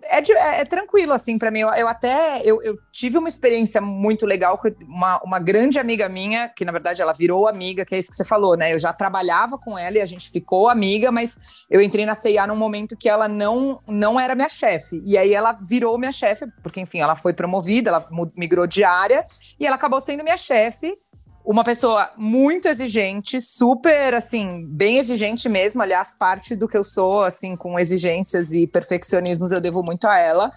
[0.04, 1.60] é, é, é, tranquilo, assim, para mim.
[1.60, 6.08] Eu, eu até eu, eu, tive uma experiência muito legal com uma, uma grande amiga
[6.08, 8.74] minha, que na verdade ela virou amiga, que é isso que você falou, né?
[8.74, 11.38] Eu já trabalhava com ela e a gente ficou amiga, mas
[11.70, 15.02] eu entrei na CIA num momento que ela não, não era minha chefe.
[15.06, 19.24] E aí ela virou minha chefe, porque, enfim, ela foi promovida, ela migrou de área
[19.60, 20.98] e ela acabou sendo minha chefe
[21.46, 25.82] uma pessoa muito exigente, super, assim, bem exigente mesmo.
[25.82, 30.18] Aliás, parte do que eu sou, assim, com exigências e perfeccionismos, eu devo muito a
[30.18, 30.52] ela.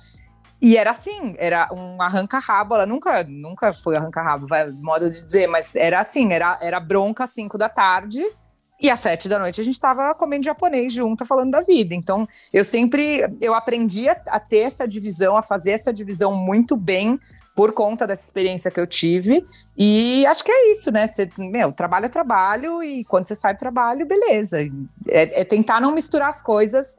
[0.60, 5.46] E era assim, era um arranca-rabo, ela nunca, nunca foi arranca-rabo, vai modo de dizer,
[5.46, 8.20] mas era assim, era, era bronca às cinco da tarde,
[8.80, 11.94] e às sete da noite a gente tava comendo japonês junto, falando da vida.
[11.94, 16.76] Então, eu sempre, eu aprendi a, a ter essa divisão, a fazer essa divisão muito
[16.76, 17.18] bem,
[17.58, 19.44] por conta dessa experiência que eu tive.
[19.76, 21.08] E acho que é isso, né?
[21.08, 24.60] Você, meu, trabalho é trabalho e quando você sai do trabalho, beleza.
[25.08, 26.96] É, é tentar não misturar as coisas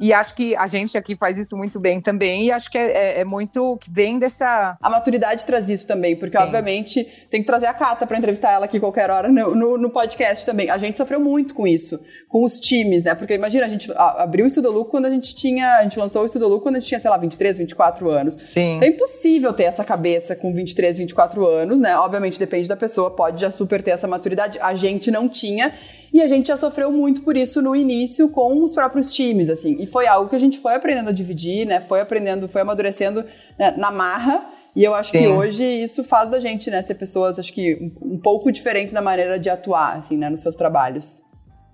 [0.00, 2.46] e acho que a gente aqui faz isso muito bem também.
[2.46, 4.78] E acho que é, é, é muito que vem dessa.
[4.80, 6.42] A maturidade traz isso também, porque Sim.
[6.42, 9.90] obviamente tem que trazer a Cata para entrevistar ela aqui qualquer hora no, no, no,
[9.90, 10.70] podcast também.
[10.70, 13.14] A gente sofreu muito com isso, com os times, né?
[13.14, 15.76] Porque imagina, a gente abriu o Estudoluco quando a gente tinha.
[15.76, 18.38] A gente lançou o Estudoluco quando a gente tinha, sei lá, 23, 24 anos.
[18.42, 18.76] Sim.
[18.76, 21.94] Então é impossível ter essa cabeça com 23, 24 anos, né?
[21.98, 24.58] Obviamente depende da pessoa, pode já super ter essa maturidade.
[24.60, 25.74] A gente não tinha.
[26.12, 29.76] E a gente já sofreu muito por isso no início com os próprios times, assim.
[29.80, 31.80] E foi algo que a gente foi aprendendo a dividir, né?
[31.80, 33.24] Foi aprendendo, foi amadurecendo
[33.58, 33.74] né?
[33.76, 34.44] na marra.
[34.74, 35.18] E eu acho Sim.
[35.18, 39.02] que hoje isso faz da gente, né, ser pessoas, acho que um, pouco diferentes na
[39.02, 41.22] maneira de atuar, assim, né, nos seus trabalhos.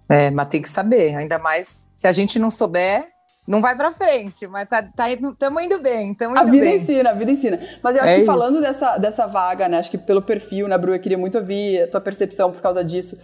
[0.09, 3.07] É, mas tem que saber, ainda mais se a gente não souber,
[3.46, 5.05] não vai pra frente, mas tá, tá,
[5.38, 6.77] tamo indo bem, tamo indo A vida bem.
[6.79, 7.61] ensina, a vida ensina.
[7.83, 10.79] Mas eu acho é que falando dessa, dessa vaga, né, acho que pelo perfil, né,
[10.79, 13.18] Bru, eu queria muito ouvir a tua percepção por causa disso.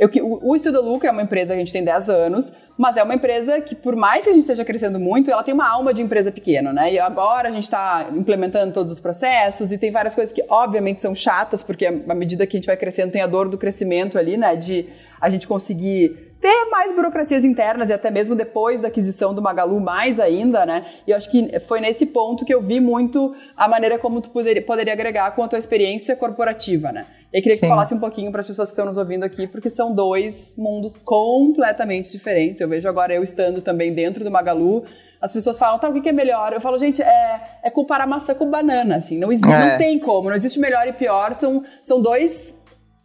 [0.00, 0.08] Eu,
[0.42, 3.14] o, Estudo Luca é uma empresa que a gente tem 10 anos, mas é uma
[3.14, 6.00] empresa que, por mais que a gente esteja crescendo muito, ela tem uma alma de
[6.00, 6.94] empresa pequena, né?
[6.94, 11.02] E agora a gente está implementando todos os processos e tem várias coisas que, obviamente,
[11.02, 14.16] são chatas, porque à medida que a gente vai crescendo, tem a dor do crescimento
[14.16, 14.56] ali, né?
[14.56, 14.88] De
[15.20, 19.78] a gente conseguir ter mais burocracias internas e até mesmo depois da aquisição do Magalu,
[19.80, 20.86] mais ainda, né?
[21.06, 24.30] E eu acho que foi nesse ponto que eu vi muito a maneira como tu
[24.30, 27.06] poderia, poderia agregar com a tua experiência corporativa, né?
[27.32, 27.68] Eu queria que Sim.
[27.68, 30.98] falasse um pouquinho para as pessoas que estão nos ouvindo aqui, porque são dois mundos
[30.98, 32.60] completamente diferentes.
[32.60, 34.84] Eu vejo agora eu estando também dentro do Magalu,
[35.20, 36.52] as pessoas falam, tá, o que, é melhor?
[36.52, 39.70] Eu falo, gente, é, é comparar maçã com banana, assim, não, existe, é.
[39.70, 42.59] não tem como, não existe melhor e pior, são, são dois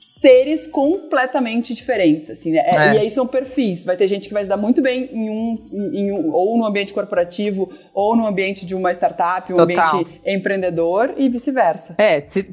[0.05, 2.59] seres completamente diferentes, assim, né?
[2.59, 2.93] É.
[2.93, 3.83] E aí são perfis.
[3.83, 6.65] Vai ter gente que vai se dar muito bem em um, em um ou no
[6.65, 9.99] ambiente corporativo, ou no ambiente de uma startup, um Total.
[9.99, 11.95] ambiente empreendedor e vice-versa.
[11.97, 12.45] É, se,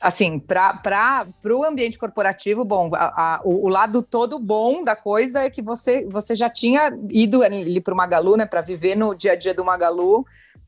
[0.00, 5.42] assim, para o ambiente corporativo, bom, a, a, o, o, lado todo bom da coisa
[5.42, 9.14] é que você, você já tinha ido ali para o Magalu, né, para viver no
[9.14, 10.24] dia a dia do Magalu,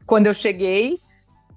[0.07, 1.01] quando eu cheguei,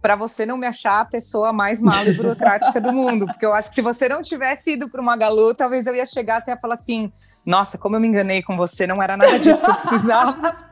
[0.02, 3.28] para você não me achar a pessoa mais mal e burocrática do mundo.
[3.28, 6.06] Porque eu acho que se você não tivesse ido para uma Magalu, talvez eu ia
[6.06, 7.12] chegar assim, e ia falar assim:
[7.46, 10.72] nossa, como eu me enganei com você, não era nada disso que eu precisava.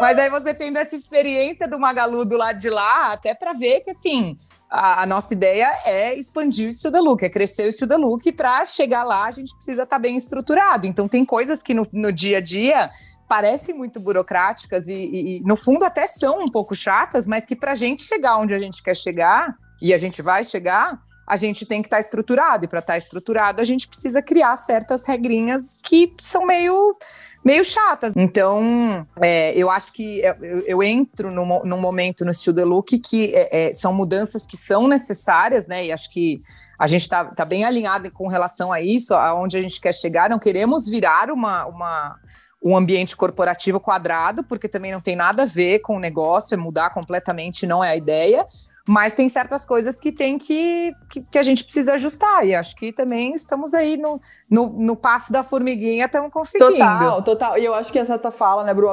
[0.00, 3.80] Mas aí você tendo essa experiência do Magalu do lado de lá, até para ver
[3.80, 4.36] que assim.
[4.72, 8.30] A, a, nossa ideia é expandir o Estuda Look, é crescer o Estuda Look, e
[8.30, 10.86] para chegar lá a gente precisa estar tá bem estruturado.
[10.86, 12.88] Então, tem coisas que no, no dia a dia
[13.30, 17.54] parecem muito burocráticas e, e, e, no fundo, até são um pouco chatas, mas que
[17.54, 21.36] para a gente chegar onde a gente quer chegar, e a gente vai chegar, a
[21.36, 22.64] gente tem que estar tá estruturado.
[22.64, 26.96] E para estar tá estruturado, a gente precisa criar certas regrinhas que são meio
[27.44, 28.12] meio chatas.
[28.16, 33.32] Então, é, eu acho que eu, eu entro num, num, momento no Studio Look que
[33.34, 35.86] é, é, são mudanças que são necessárias, né?
[35.86, 36.42] E acho que
[36.78, 40.28] a gente está tá bem alinhado com relação a isso, aonde a gente quer chegar.
[40.28, 42.16] Não queremos virar uma, uma
[42.62, 46.56] um ambiente corporativo quadrado, porque também não tem nada a ver com o negócio, é
[46.56, 48.46] mudar completamente, não é a ideia.
[48.88, 52.44] Mas tem certas coisas que tem que, que, que, a gente precisa ajustar.
[52.44, 54.18] E acho que também estamos aí no,
[54.50, 56.72] no, no passo da formiguinha, estamos conseguindo.
[56.72, 57.58] Total, total.
[57.58, 58.88] E eu acho que essa tua fala, né, Bru,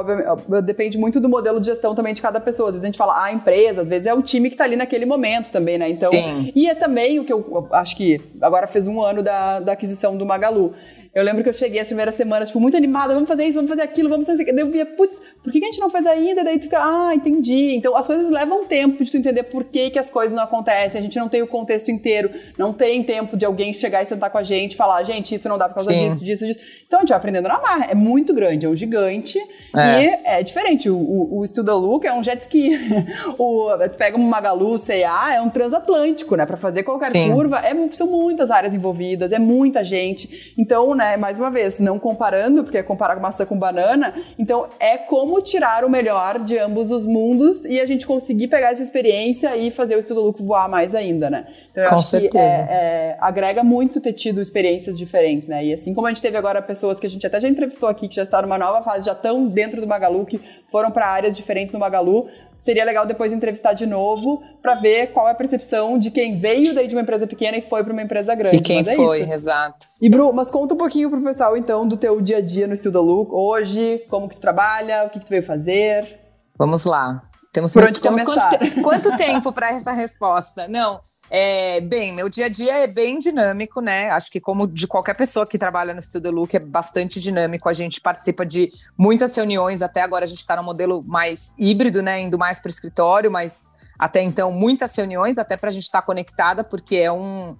[0.62, 2.68] depende muito do modelo de gestão também de cada pessoa.
[2.68, 4.64] Às vezes a gente fala, ah, a empresa, às vezes é o time que está
[4.64, 5.88] ali naquele momento também, né?
[5.88, 6.52] Então, Sim.
[6.54, 10.16] E é também o que eu acho que agora fez um ano da, da aquisição
[10.16, 10.74] do Magalu
[11.14, 13.70] eu lembro que eu cheguei as primeiras semanas, tipo, muito animada, vamos fazer isso, vamos
[13.70, 14.56] fazer aquilo, vamos fazer aquilo.
[14.56, 16.44] Daí eu via, putz, por que a gente não fez ainda?
[16.44, 17.74] Daí tu fica, ah, entendi.
[17.74, 20.98] Então as coisas levam tempo de tu entender por que, que as coisas não acontecem.
[20.98, 24.30] A gente não tem o contexto inteiro, não tem tempo de alguém chegar e sentar
[24.30, 26.08] com a gente e falar, gente, isso não dá por causa Sim.
[26.08, 26.60] disso, disso, disso.
[26.86, 27.86] Então a gente vai aprendendo na marra.
[27.90, 29.38] É muito grande, é um gigante
[29.74, 30.02] é.
[30.02, 30.90] e é diferente.
[30.90, 32.78] O, o, o Studa Look é um jet ski.
[33.38, 36.46] o, tu pega um Magalu, C&A, é um transatlântico, né?
[36.46, 37.32] Pra fazer qualquer Sim.
[37.32, 40.54] curva, é, são muitas áreas envolvidas, é muita gente.
[40.56, 44.98] Então, né, mais uma vez, não comparando, porque é comparar maçã com banana, então é
[44.98, 49.56] como tirar o melhor de ambos os mundos e a gente conseguir pegar essa experiência
[49.56, 51.46] e fazer o estudo lucro voar mais ainda, né?
[51.70, 52.32] Então eu com acho certeza.
[52.32, 55.64] que é, é, agrega muito ter tido experiências diferentes, né?
[55.64, 58.08] E assim como a gente teve agora pessoas que a gente até já entrevistou aqui,
[58.08, 61.36] que já estão numa nova fase, já estão dentro do Magalu, que foram para áreas
[61.36, 62.26] diferentes no Magalu,
[62.58, 66.74] seria legal depois entrevistar de novo para ver qual é a percepção de quem veio
[66.74, 68.56] daí de uma empresa pequena e foi para uma empresa grande.
[68.56, 69.32] E quem é foi, isso.
[69.32, 69.86] exato.
[70.00, 72.76] E Bru, mas conta um pouquinho pro pessoal então do teu dia a dia no
[72.76, 76.18] Studio Look hoje, como que tu trabalha, o que, que tu veio fazer.
[76.58, 77.27] Vamos lá.
[77.50, 80.68] Temos, Por onde temos quanto, quanto, tempo para essa resposta?
[80.68, 84.10] Não, é, bem, meu dia a dia é bem dinâmico, né?
[84.10, 87.66] Acho que como de qualquer pessoa que trabalha no Studio Look é bastante dinâmico.
[87.66, 92.02] A gente participa de muitas reuniões, até agora a gente está no modelo mais híbrido,
[92.02, 92.20] né?
[92.20, 96.02] Indo mais para o escritório, mas até então muitas reuniões, até para a gente estar
[96.02, 97.56] tá conectada, porque é um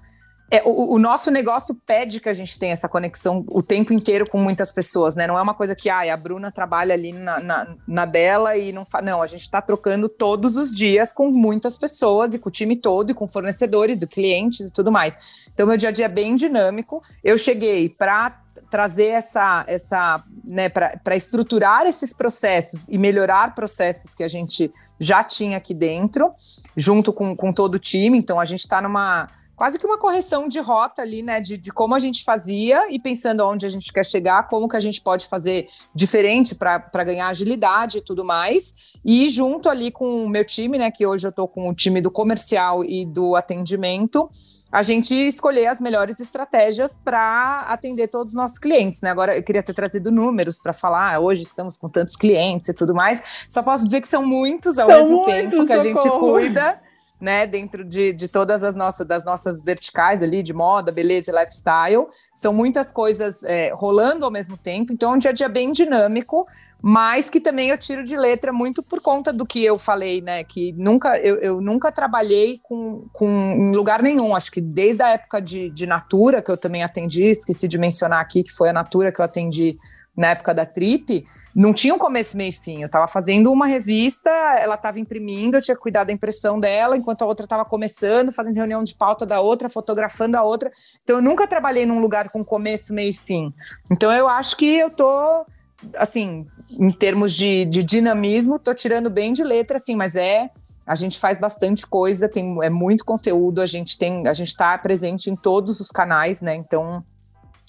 [0.50, 4.28] é, o, o, nosso negócio pede que a gente tenha essa conexão o tempo inteiro
[4.28, 5.26] com muitas pessoas, né?
[5.26, 8.72] Não é uma coisa que ah, a Bruna trabalha ali na, na, na dela e
[8.72, 9.04] não faz.
[9.04, 12.76] Não, a gente está trocando todos os dias com muitas pessoas e com o time
[12.76, 15.48] todo, e com fornecedores, e clientes e tudo mais.
[15.52, 17.02] Então, meu dia a dia é bem dinâmico.
[17.22, 24.22] Eu cheguei para trazer essa, essa né, para estruturar esses processos e melhorar processos que
[24.22, 26.32] a gente já tinha aqui dentro,
[26.76, 28.18] junto com, com todo o time.
[28.18, 31.40] Então, a gente está numa quase que uma correção de rota ali, né?
[31.40, 34.76] De, de como a gente fazia e pensando onde a gente quer chegar, como que
[34.76, 38.72] a gente pode fazer diferente para ganhar agilidade e tudo mais.
[39.04, 40.92] E junto ali com o meu time, né?
[40.92, 44.30] Que hoje eu estou com o time do comercial e do atendimento,
[44.70, 49.10] a gente escolher as melhores estratégias para atender todos os nossos clientes, né?
[49.10, 52.74] Agora eu queria ter trazido números para falar, ah, hoje estamos com tantos clientes e
[52.74, 53.46] tudo mais.
[53.48, 55.80] Só posso dizer que são muitos ao são mesmo muitos, tempo que socorro.
[55.80, 56.87] a gente cuida
[57.20, 61.34] né, dentro de, de todas as nossas, das nossas verticais ali, de moda, beleza e
[61.34, 62.06] lifestyle.
[62.34, 65.72] São muitas coisas é, rolando ao mesmo tempo, então é um dia a dia bem
[65.72, 66.46] dinâmico,
[66.80, 70.44] mas que também eu tiro de letra muito por conta do que eu falei, né?
[70.44, 74.34] Que nunca eu, eu nunca trabalhei com, com em lugar nenhum.
[74.36, 78.20] Acho que desde a época de, de Natura, que eu também atendi, esqueci de mencionar
[78.20, 79.76] aqui que foi a Natura que eu atendi
[80.18, 82.82] na época da Trip, não tinha um começo, meio e fim.
[82.82, 84.28] Eu estava fazendo uma revista,
[84.58, 88.56] ela estava imprimindo, eu tinha cuidar da impressão dela, enquanto a outra estava começando, fazendo
[88.56, 90.72] reunião de pauta da outra, fotografando a outra.
[91.04, 93.54] Então, eu nunca trabalhei num lugar com começo, meio e fim.
[93.92, 95.46] Então, eu acho que eu tô
[95.94, 96.44] assim,
[96.76, 100.50] em termos de, de dinamismo, tô tirando bem de letra, assim, mas é
[100.84, 104.76] a gente faz bastante coisa, tem é muito conteúdo, a gente tem, a gente está
[104.76, 106.56] presente em todos os canais, né?
[106.56, 107.04] Então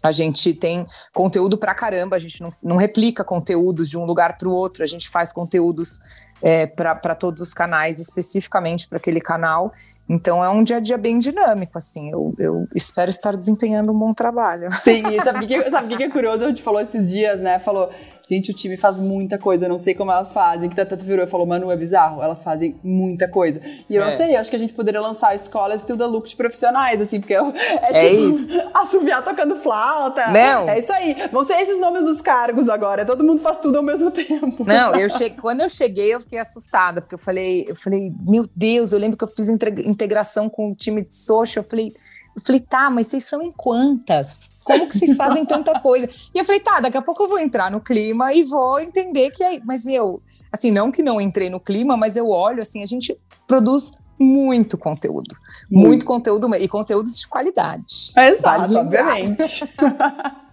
[0.01, 4.37] a gente tem conteúdo pra caramba, a gente não, não replica conteúdos de um lugar
[4.37, 5.99] para o outro, a gente faz conteúdos
[6.41, 9.73] é, para todos os canais, especificamente para aquele canal.
[10.07, 12.09] Então é um dia a dia bem dinâmico, assim.
[12.11, 14.71] Eu, eu espero estar desempenhando um bom trabalho.
[14.71, 16.45] Sim, sabe o que, sabe que é curioso?
[16.45, 17.59] A gente falou esses dias, né?
[17.59, 17.91] Falou,
[18.29, 20.69] Gente, o time faz muita coisa, eu não sei como elas fazem.
[20.69, 22.21] Que Tata virou e falou, Manu, é bizarro.
[22.21, 23.59] Elas fazem muita coisa.
[23.89, 24.09] E eu é.
[24.09, 26.35] não sei, eu acho que a gente poderia lançar a escola estilo da look de
[26.35, 28.49] profissionais, assim, porque é, é, é tipo isso.
[28.71, 30.27] assoviar tocando flauta.
[30.27, 30.69] Não.
[30.69, 31.15] É isso aí.
[31.31, 33.03] Vão ser esses nomes dos cargos agora.
[33.03, 34.63] Todo mundo faz tudo ao mesmo tempo.
[34.63, 38.47] Não, eu cheguei, quando eu cheguei, eu fiquei assustada, porque eu falei, eu falei, meu
[38.55, 41.93] Deus, eu lembro que eu fiz integração com o time de social, eu falei
[42.39, 44.55] eu falei, tá, mas vocês são em quantas?
[44.63, 46.09] Como que vocês fazem tanta coisa?
[46.33, 49.29] E eu falei, tá, daqui a pouco eu vou entrar no clima e vou entender
[49.31, 49.59] que é.
[49.63, 50.21] Mas, meu,
[50.51, 54.77] assim, não que não entrei no clima, mas eu olho, assim, a gente produz muito
[54.77, 55.35] conteúdo.
[55.69, 58.13] Muito, muito conteúdo e conteúdos de qualidade.
[58.17, 59.63] Exato, vale obviamente.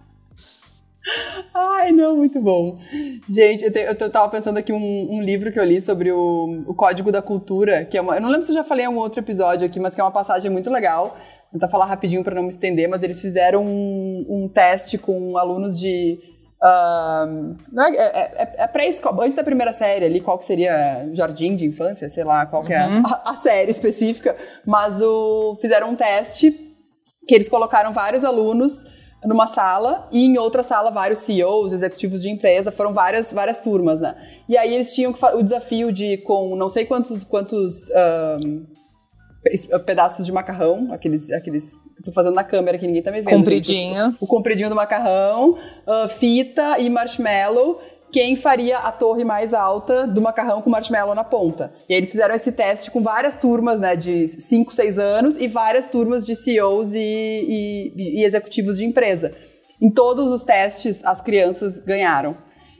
[1.53, 2.79] Ai, não, muito bom.
[3.27, 6.63] Gente, eu, te, eu tava pensando aqui um, um, livro que eu li sobre o,
[6.67, 8.15] o Código da Cultura, que é uma.
[8.15, 10.03] Eu não lembro se eu já falei em um outro episódio aqui, mas que é
[10.03, 11.17] uma passagem muito legal
[11.51, 15.79] tentar falar rapidinho para não me estender, mas eles fizeram um, um teste com alunos
[15.79, 16.19] de.
[16.61, 21.07] Uh, não é, é, é, é pré-escola, antes da primeira série ali, qual que seria
[21.13, 23.03] jardim de infância, sei lá, qual que é uhum.
[23.05, 24.35] a, a, série específica,
[24.65, 26.51] mas o, fizeram um teste
[27.27, 28.83] que eles colocaram vários alunos
[29.23, 33.99] numa sala e em outra sala vários CEOs, executivos de empresa, foram várias, várias turmas,
[33.99, 34.15] né?
[34.47, 38.76] E aí eles tinham o desafio de, com não sei quantos, quantos uh,
[39.85, 43.21] pedaços de macarrão, aqueles, aqueles que eu tô fazendo na câmera que ninguém tá me
[43.21, 43.29] vendo.
[43.29, 44.21] Compridinhos.
[44.21, 47.79] O, o compridinho do macarrão, uh, fita e marshmallow.
[48.11, 51.73] Quem faria a torre mais alta do macarrão com marshmallow na ponta?
[51.89, 55.47] E aí eles fizeram esse teste com várias turmas, né, de 5, 6 anos e
[55.47, 59.35] várias turmas de CEOs e, e, e executivos de empresa.
[59.81, 62.37] Em todos os testes, as crianças ganharam.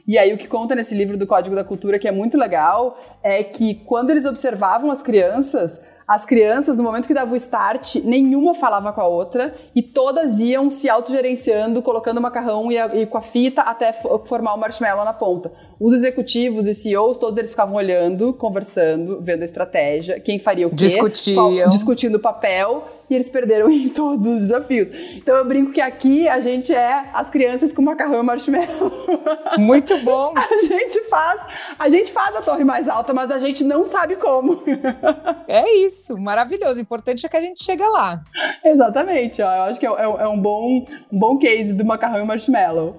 [0.08, 2.98] E aí o que conta nesse livro do Código da Cultura, que é muito legal,
[3.22, 5.78] é que quando eles observavam as crianças,
[6.08, 10.40] as crianças, no momento que dava o start, nenhuma falava com a outra e todas
[10.40, 14.58] iam se autogerenciando, colocando o macarrão e, a, e com a fita até formar o
[14.58, 15.52] marshmallow na ponta.
[15.78, 20.70] Os executivos e CEOs, todos eles ficavam olhando, conversando, vendo a estratégia, quem faria o
[20.70, 20.78] quê.
[20.78, 21.36] Discutiam.
[21.36, 24.88] Qual, discutindo o papel e eles perderam em todos os desafios.
[25.16, 28.92] Então eu brinco que aqui a gente é as crianças com macarrão e marshmallow.
[29.58, 30.34] Muito bom.
[30.36, 31.42] a gente faz,
[31.78, 34.62] a gente faz a torre mais alta, mas a gente não sabe como.
[35.48, 36.78] é isso, maravilhoso.
[36.78, 38.22] O importante é que a gente chega lá.
[38.64, 42.24] Exatamente, ó, eu acho que é, é, é um, bom, um bom case do macarrão
[42.24, 42.98] e marshmallow.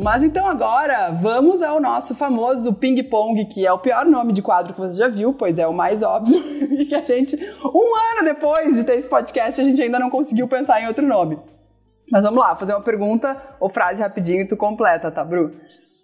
[0.00, 4.72] Mas então agora vamos ao nosso famoso ping-pong, que é o pior nome de quadro
[4.72, 6.38] que você já viu, pois é o mais óbvio.
[6.78, 7.34] e que a gente,
[7.64, 11.04] um ano depois de ter esse podcast, a gente ainda não conseguiu pensar em outro
[11.04, 11.36] nome.
[12.12, 15.50] Mas vamos lá, fazer uma pergunta ou frase rapidinho e tu completa, tá, Bru?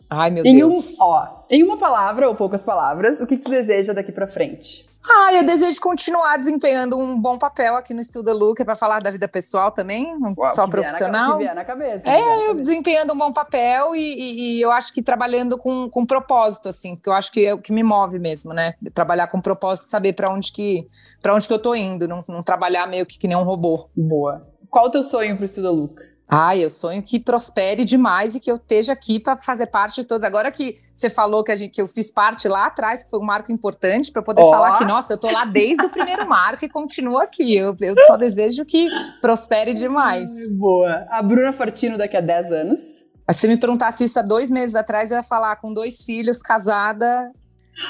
[0.08, 0.98] Ai, meu em Deus.
[1.00, 4.26] Um, ó, em uma palavra ou poucas palavras, o que, que tu deseja daqui para
[4.26, 4.86] frente?
[5.06, 9.02] Ah, eu desejo continuar desempenhando um bom papel aqui no Estuda Look, é para falar
[9.02, 11.32] da vida pessoal também, não Uau, só profissional.
[11.32, 12.08] Na, que na cabeça.
[12.08, 12.60] É, na eu cabeça.
[12.62, 16.96] desempenhando um bom papel e, e, e, eu acho que trabalhando com, com propósito, assim,
[16.96, 18.74] porque eu acho que é o que me move mesmo, né?
[18.94, 20.88] Trabalhar com propósito, saber para onde que
[21.20, 23.90] para onde que eu tô indo, não, não trabalhar meio que, que nem um robô.
[23.94, 24.48] Boa.
[24.70, 26.00] Qual o teu sonho pro Estuda Look?
[26.36, 30.04] Ah, eu sonho que prospere demais e que eu esteja aqui para fazer parte de
[30.04, 30.24] todos.
[30.24, 33.20] Agora que você falou que, a gente, que eu fiz parte lá atrás, que foi
[33.20, 34.50] um marco importante, para poder oh.
[34.50, 37.56] falar que, nossa, eu tô lá desde o primeiro marco e continuo aqui.
[37.56, 38.88] Eu, eu só desejo que
[39.20, 40.52] prospere demais.
[40.54, 41.06] Boa.
[41.08, 42.80] A Bruna Fortino daqui a 10 anos.
[42.80, 43.06] Se
[43.40, 47.30] você me perguntasse isso há dois meses atrás, eu ia falar com dois filhos, casada.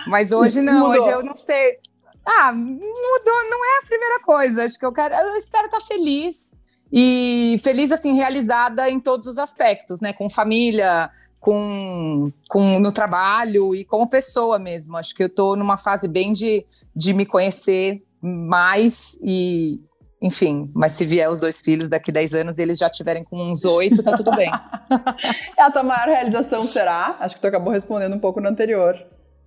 [0.06, 1.02] Mas hoje não, Mudou.
[1.02, 1.78] hoje eu não sei.
[2.26, 4.64] Ah, mudou, não é a primeira coisa.
[4.64, 5.14] Acho que eu quero.
[5.14, 6.52] Eu espero estar feliz
[6.96, 10.12] e feliz, assim, realizada em todos os aspectos, né?
[10.12, 14.96] Com família, com, com no trabalho e como pessoa mesmo.
[14.96, 16.64] Acho que eu estou numa fase bem de,
[16.94, 19.80] de me conhecer mais e,
[20.22, 23.42] enfim, mas se vier os dois filhos daqui 10 anos e eles já tiverem com
[23.42, 24.48] uns oito, tá tudo bem.
[25.58, 27.16] é a tua maior realização será?
[27.18, 29.04] Acho que tu acabou respondendo um pouco no anterior.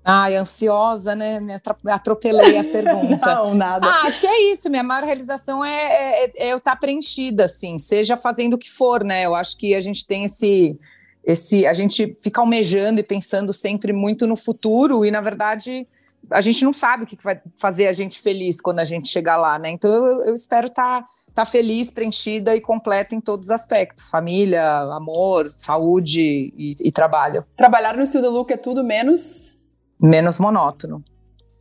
[0.09, 1.37] Ai, ansiosa, né?
[1.41, 3.35] Me atropelei a pergunta.
[3.35, 3.85] Não, nada.
[3.85, 4.69] Ah, acho que é isso.
[4.69, 8.71] Minha maior realização é, é, é eu estar tá preenchida, assim, seja fazendo o que
[8.71, 9.25] for, né?
[9.25, 10.79] Eu acho que a gente tem esse.
[11.25, 15.85] esse a gente fica almejando e pensando sempre muito no futuro, e na verdade
[16.31, 19.35] a gente não sabe o que vai fazer a gente feliz quando a gente chegar
[19.35, 19.71] lá, né?
[19.71, 24.09] Então eu, eu espero estar tá, tá feliz, preenchida e completa em todos os aspectos:
[24.09, 27.45] família, amor, saúde e, e trabalho.
[27.57, 29.56] Trabalhar no estilo look é tudo menos
[29.99, 31.03] menos monótono.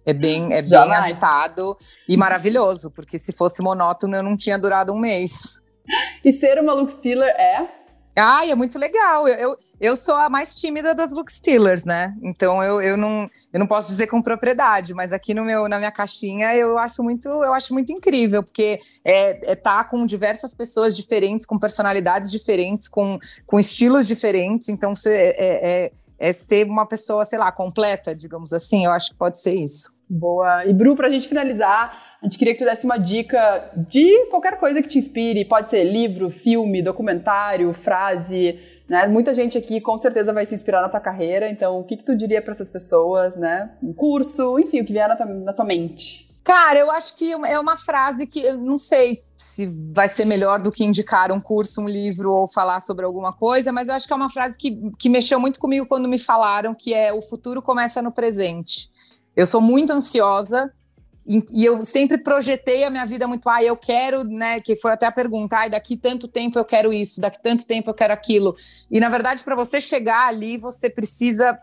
[0.04, 1.76] É bem, é bem agitado
[2.08, 5.60] e maravilhoso, porque se fosse monótono eu não tinha durado um mês.
[6.24, 7.66] E ser uma look stealer é
[8.18, 9.28] Ai, é muito legal.
[9.28, 12.14] Eu, eu, eu, sou a mais tímida das look stealers, né?
[12.22, 15.76] Então eu, eu, não, eu não posso dizer com propriedade, mas aqui no meu, na
[15.76, 20.54] minha caixinha eu acho muito, eu acho muito incrível, porque é, é tá com diversas
[20.54, 24.70] pessoas diferentes, com personalidades diferentes, com, com estilos diferentes.
[24.70, 28.84] Então você é, é, é ser uma pessoa, sei lá, completa, digamos assim.
[28.84, 29.94] Eu acho que pode ser isso.
[30.08, 30.64] Boa.
[30.64, 34.58] E Bru, pra gente finalizar, a gente queria que tu desse uma dica de qualquer
[34.58, 35.44] coisa que te inspire.
[35.44, 38.58] Pode ser livro, filme, documentário, frase.
[38.88, 39.06] Né?
[39.06, 41.48] Muita gente aqui com certeza vai se inspirar na tua carreira.
[41.48, 43.70] Então, o que, que tu diria para essas pessoas, né?
[43.82, 46.25] Um curso, enfim, o que vier na tua, na tua mente.
[46.46, 50.62] Cara, eu acho que é uma frase que eu não sei se vai ser melhor
[50.62, 54.06] do que indicar um curso, um livro ou falar sobre alguma coisa, mas eu acho
[54.06, 57.20] que é uma frase que, que mexeu muito comigo quando me falaram que é o
[57.20, 58.88] futuro começa no presente.
[59.34, 60.72] Eu sou muito ansiosa
[61.26, 64.92] e, e, eu sempre projetei a minha vida muito, ah, eu quero, né, que foi
[64.92, 68.12] até a pergunta, ah, daqui tanto tempo eu quero isso, daqui tanto tempo eu quero
[68.12, 68.54] aquilo.
[68.88, 71.58] E na verdade, para você chegar ali, você precisa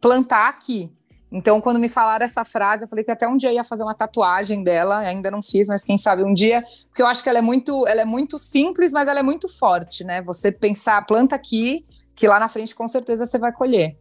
[0.00, 0.88] plantar aqui.
[1.32, 3.94] Então, quando me falaram essa frase, eu falei que até um dia ia fazer uma
[3.94, 7.38] tatuagem dela, ainda não fiz, mas quem sabe um dia, porque eu acho que ela
[7.38, 10.22] é muito, ela é muito simples, mas ela é muito forte, né?
[10.22, 13.96] Você pensar, planta aqui, que lá na frente com certeza você vai colher.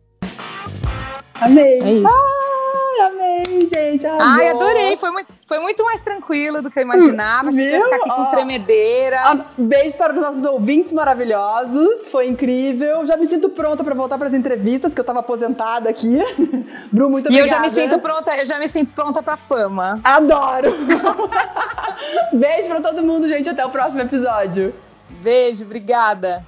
[1.36, 1.80] Amei.
[1.84, 2.08] É isso.
[2.08, 2.79] Ah!
[3.02, 4.06] Amei, gente.
[4.06, 4.28] Arrasou.
[4.28, 4.98] Ai, adorei.
[4.98, 7.50] Foi muito, foi muito mais tranquilo do que eu imaginava.
[7.50, 9.18] Achei que ficar aqui com tremedeira.
[9.20, 12.08] Ah, beijo para os nossos ouvintes maravilhosos.
[12.10, 13.06] Foi incrível.
[13.06, 16.20] Já me sinto pronta para voltar para as entrevistas, que eu estava aposentada aqui.
[16.92, 17.36] Bru, muito obrigada.
[17.36, 20.00] E eu já me sinto pronta, eu já me sinto pronta para fama.
[20.04, 20.74] Adoro.
[22.34, 23.50] beijo para todo mundo, gente.
[23.50, 24.74] Até o próximo episódio.
[25.22, 26.46] Beijo, obrigada.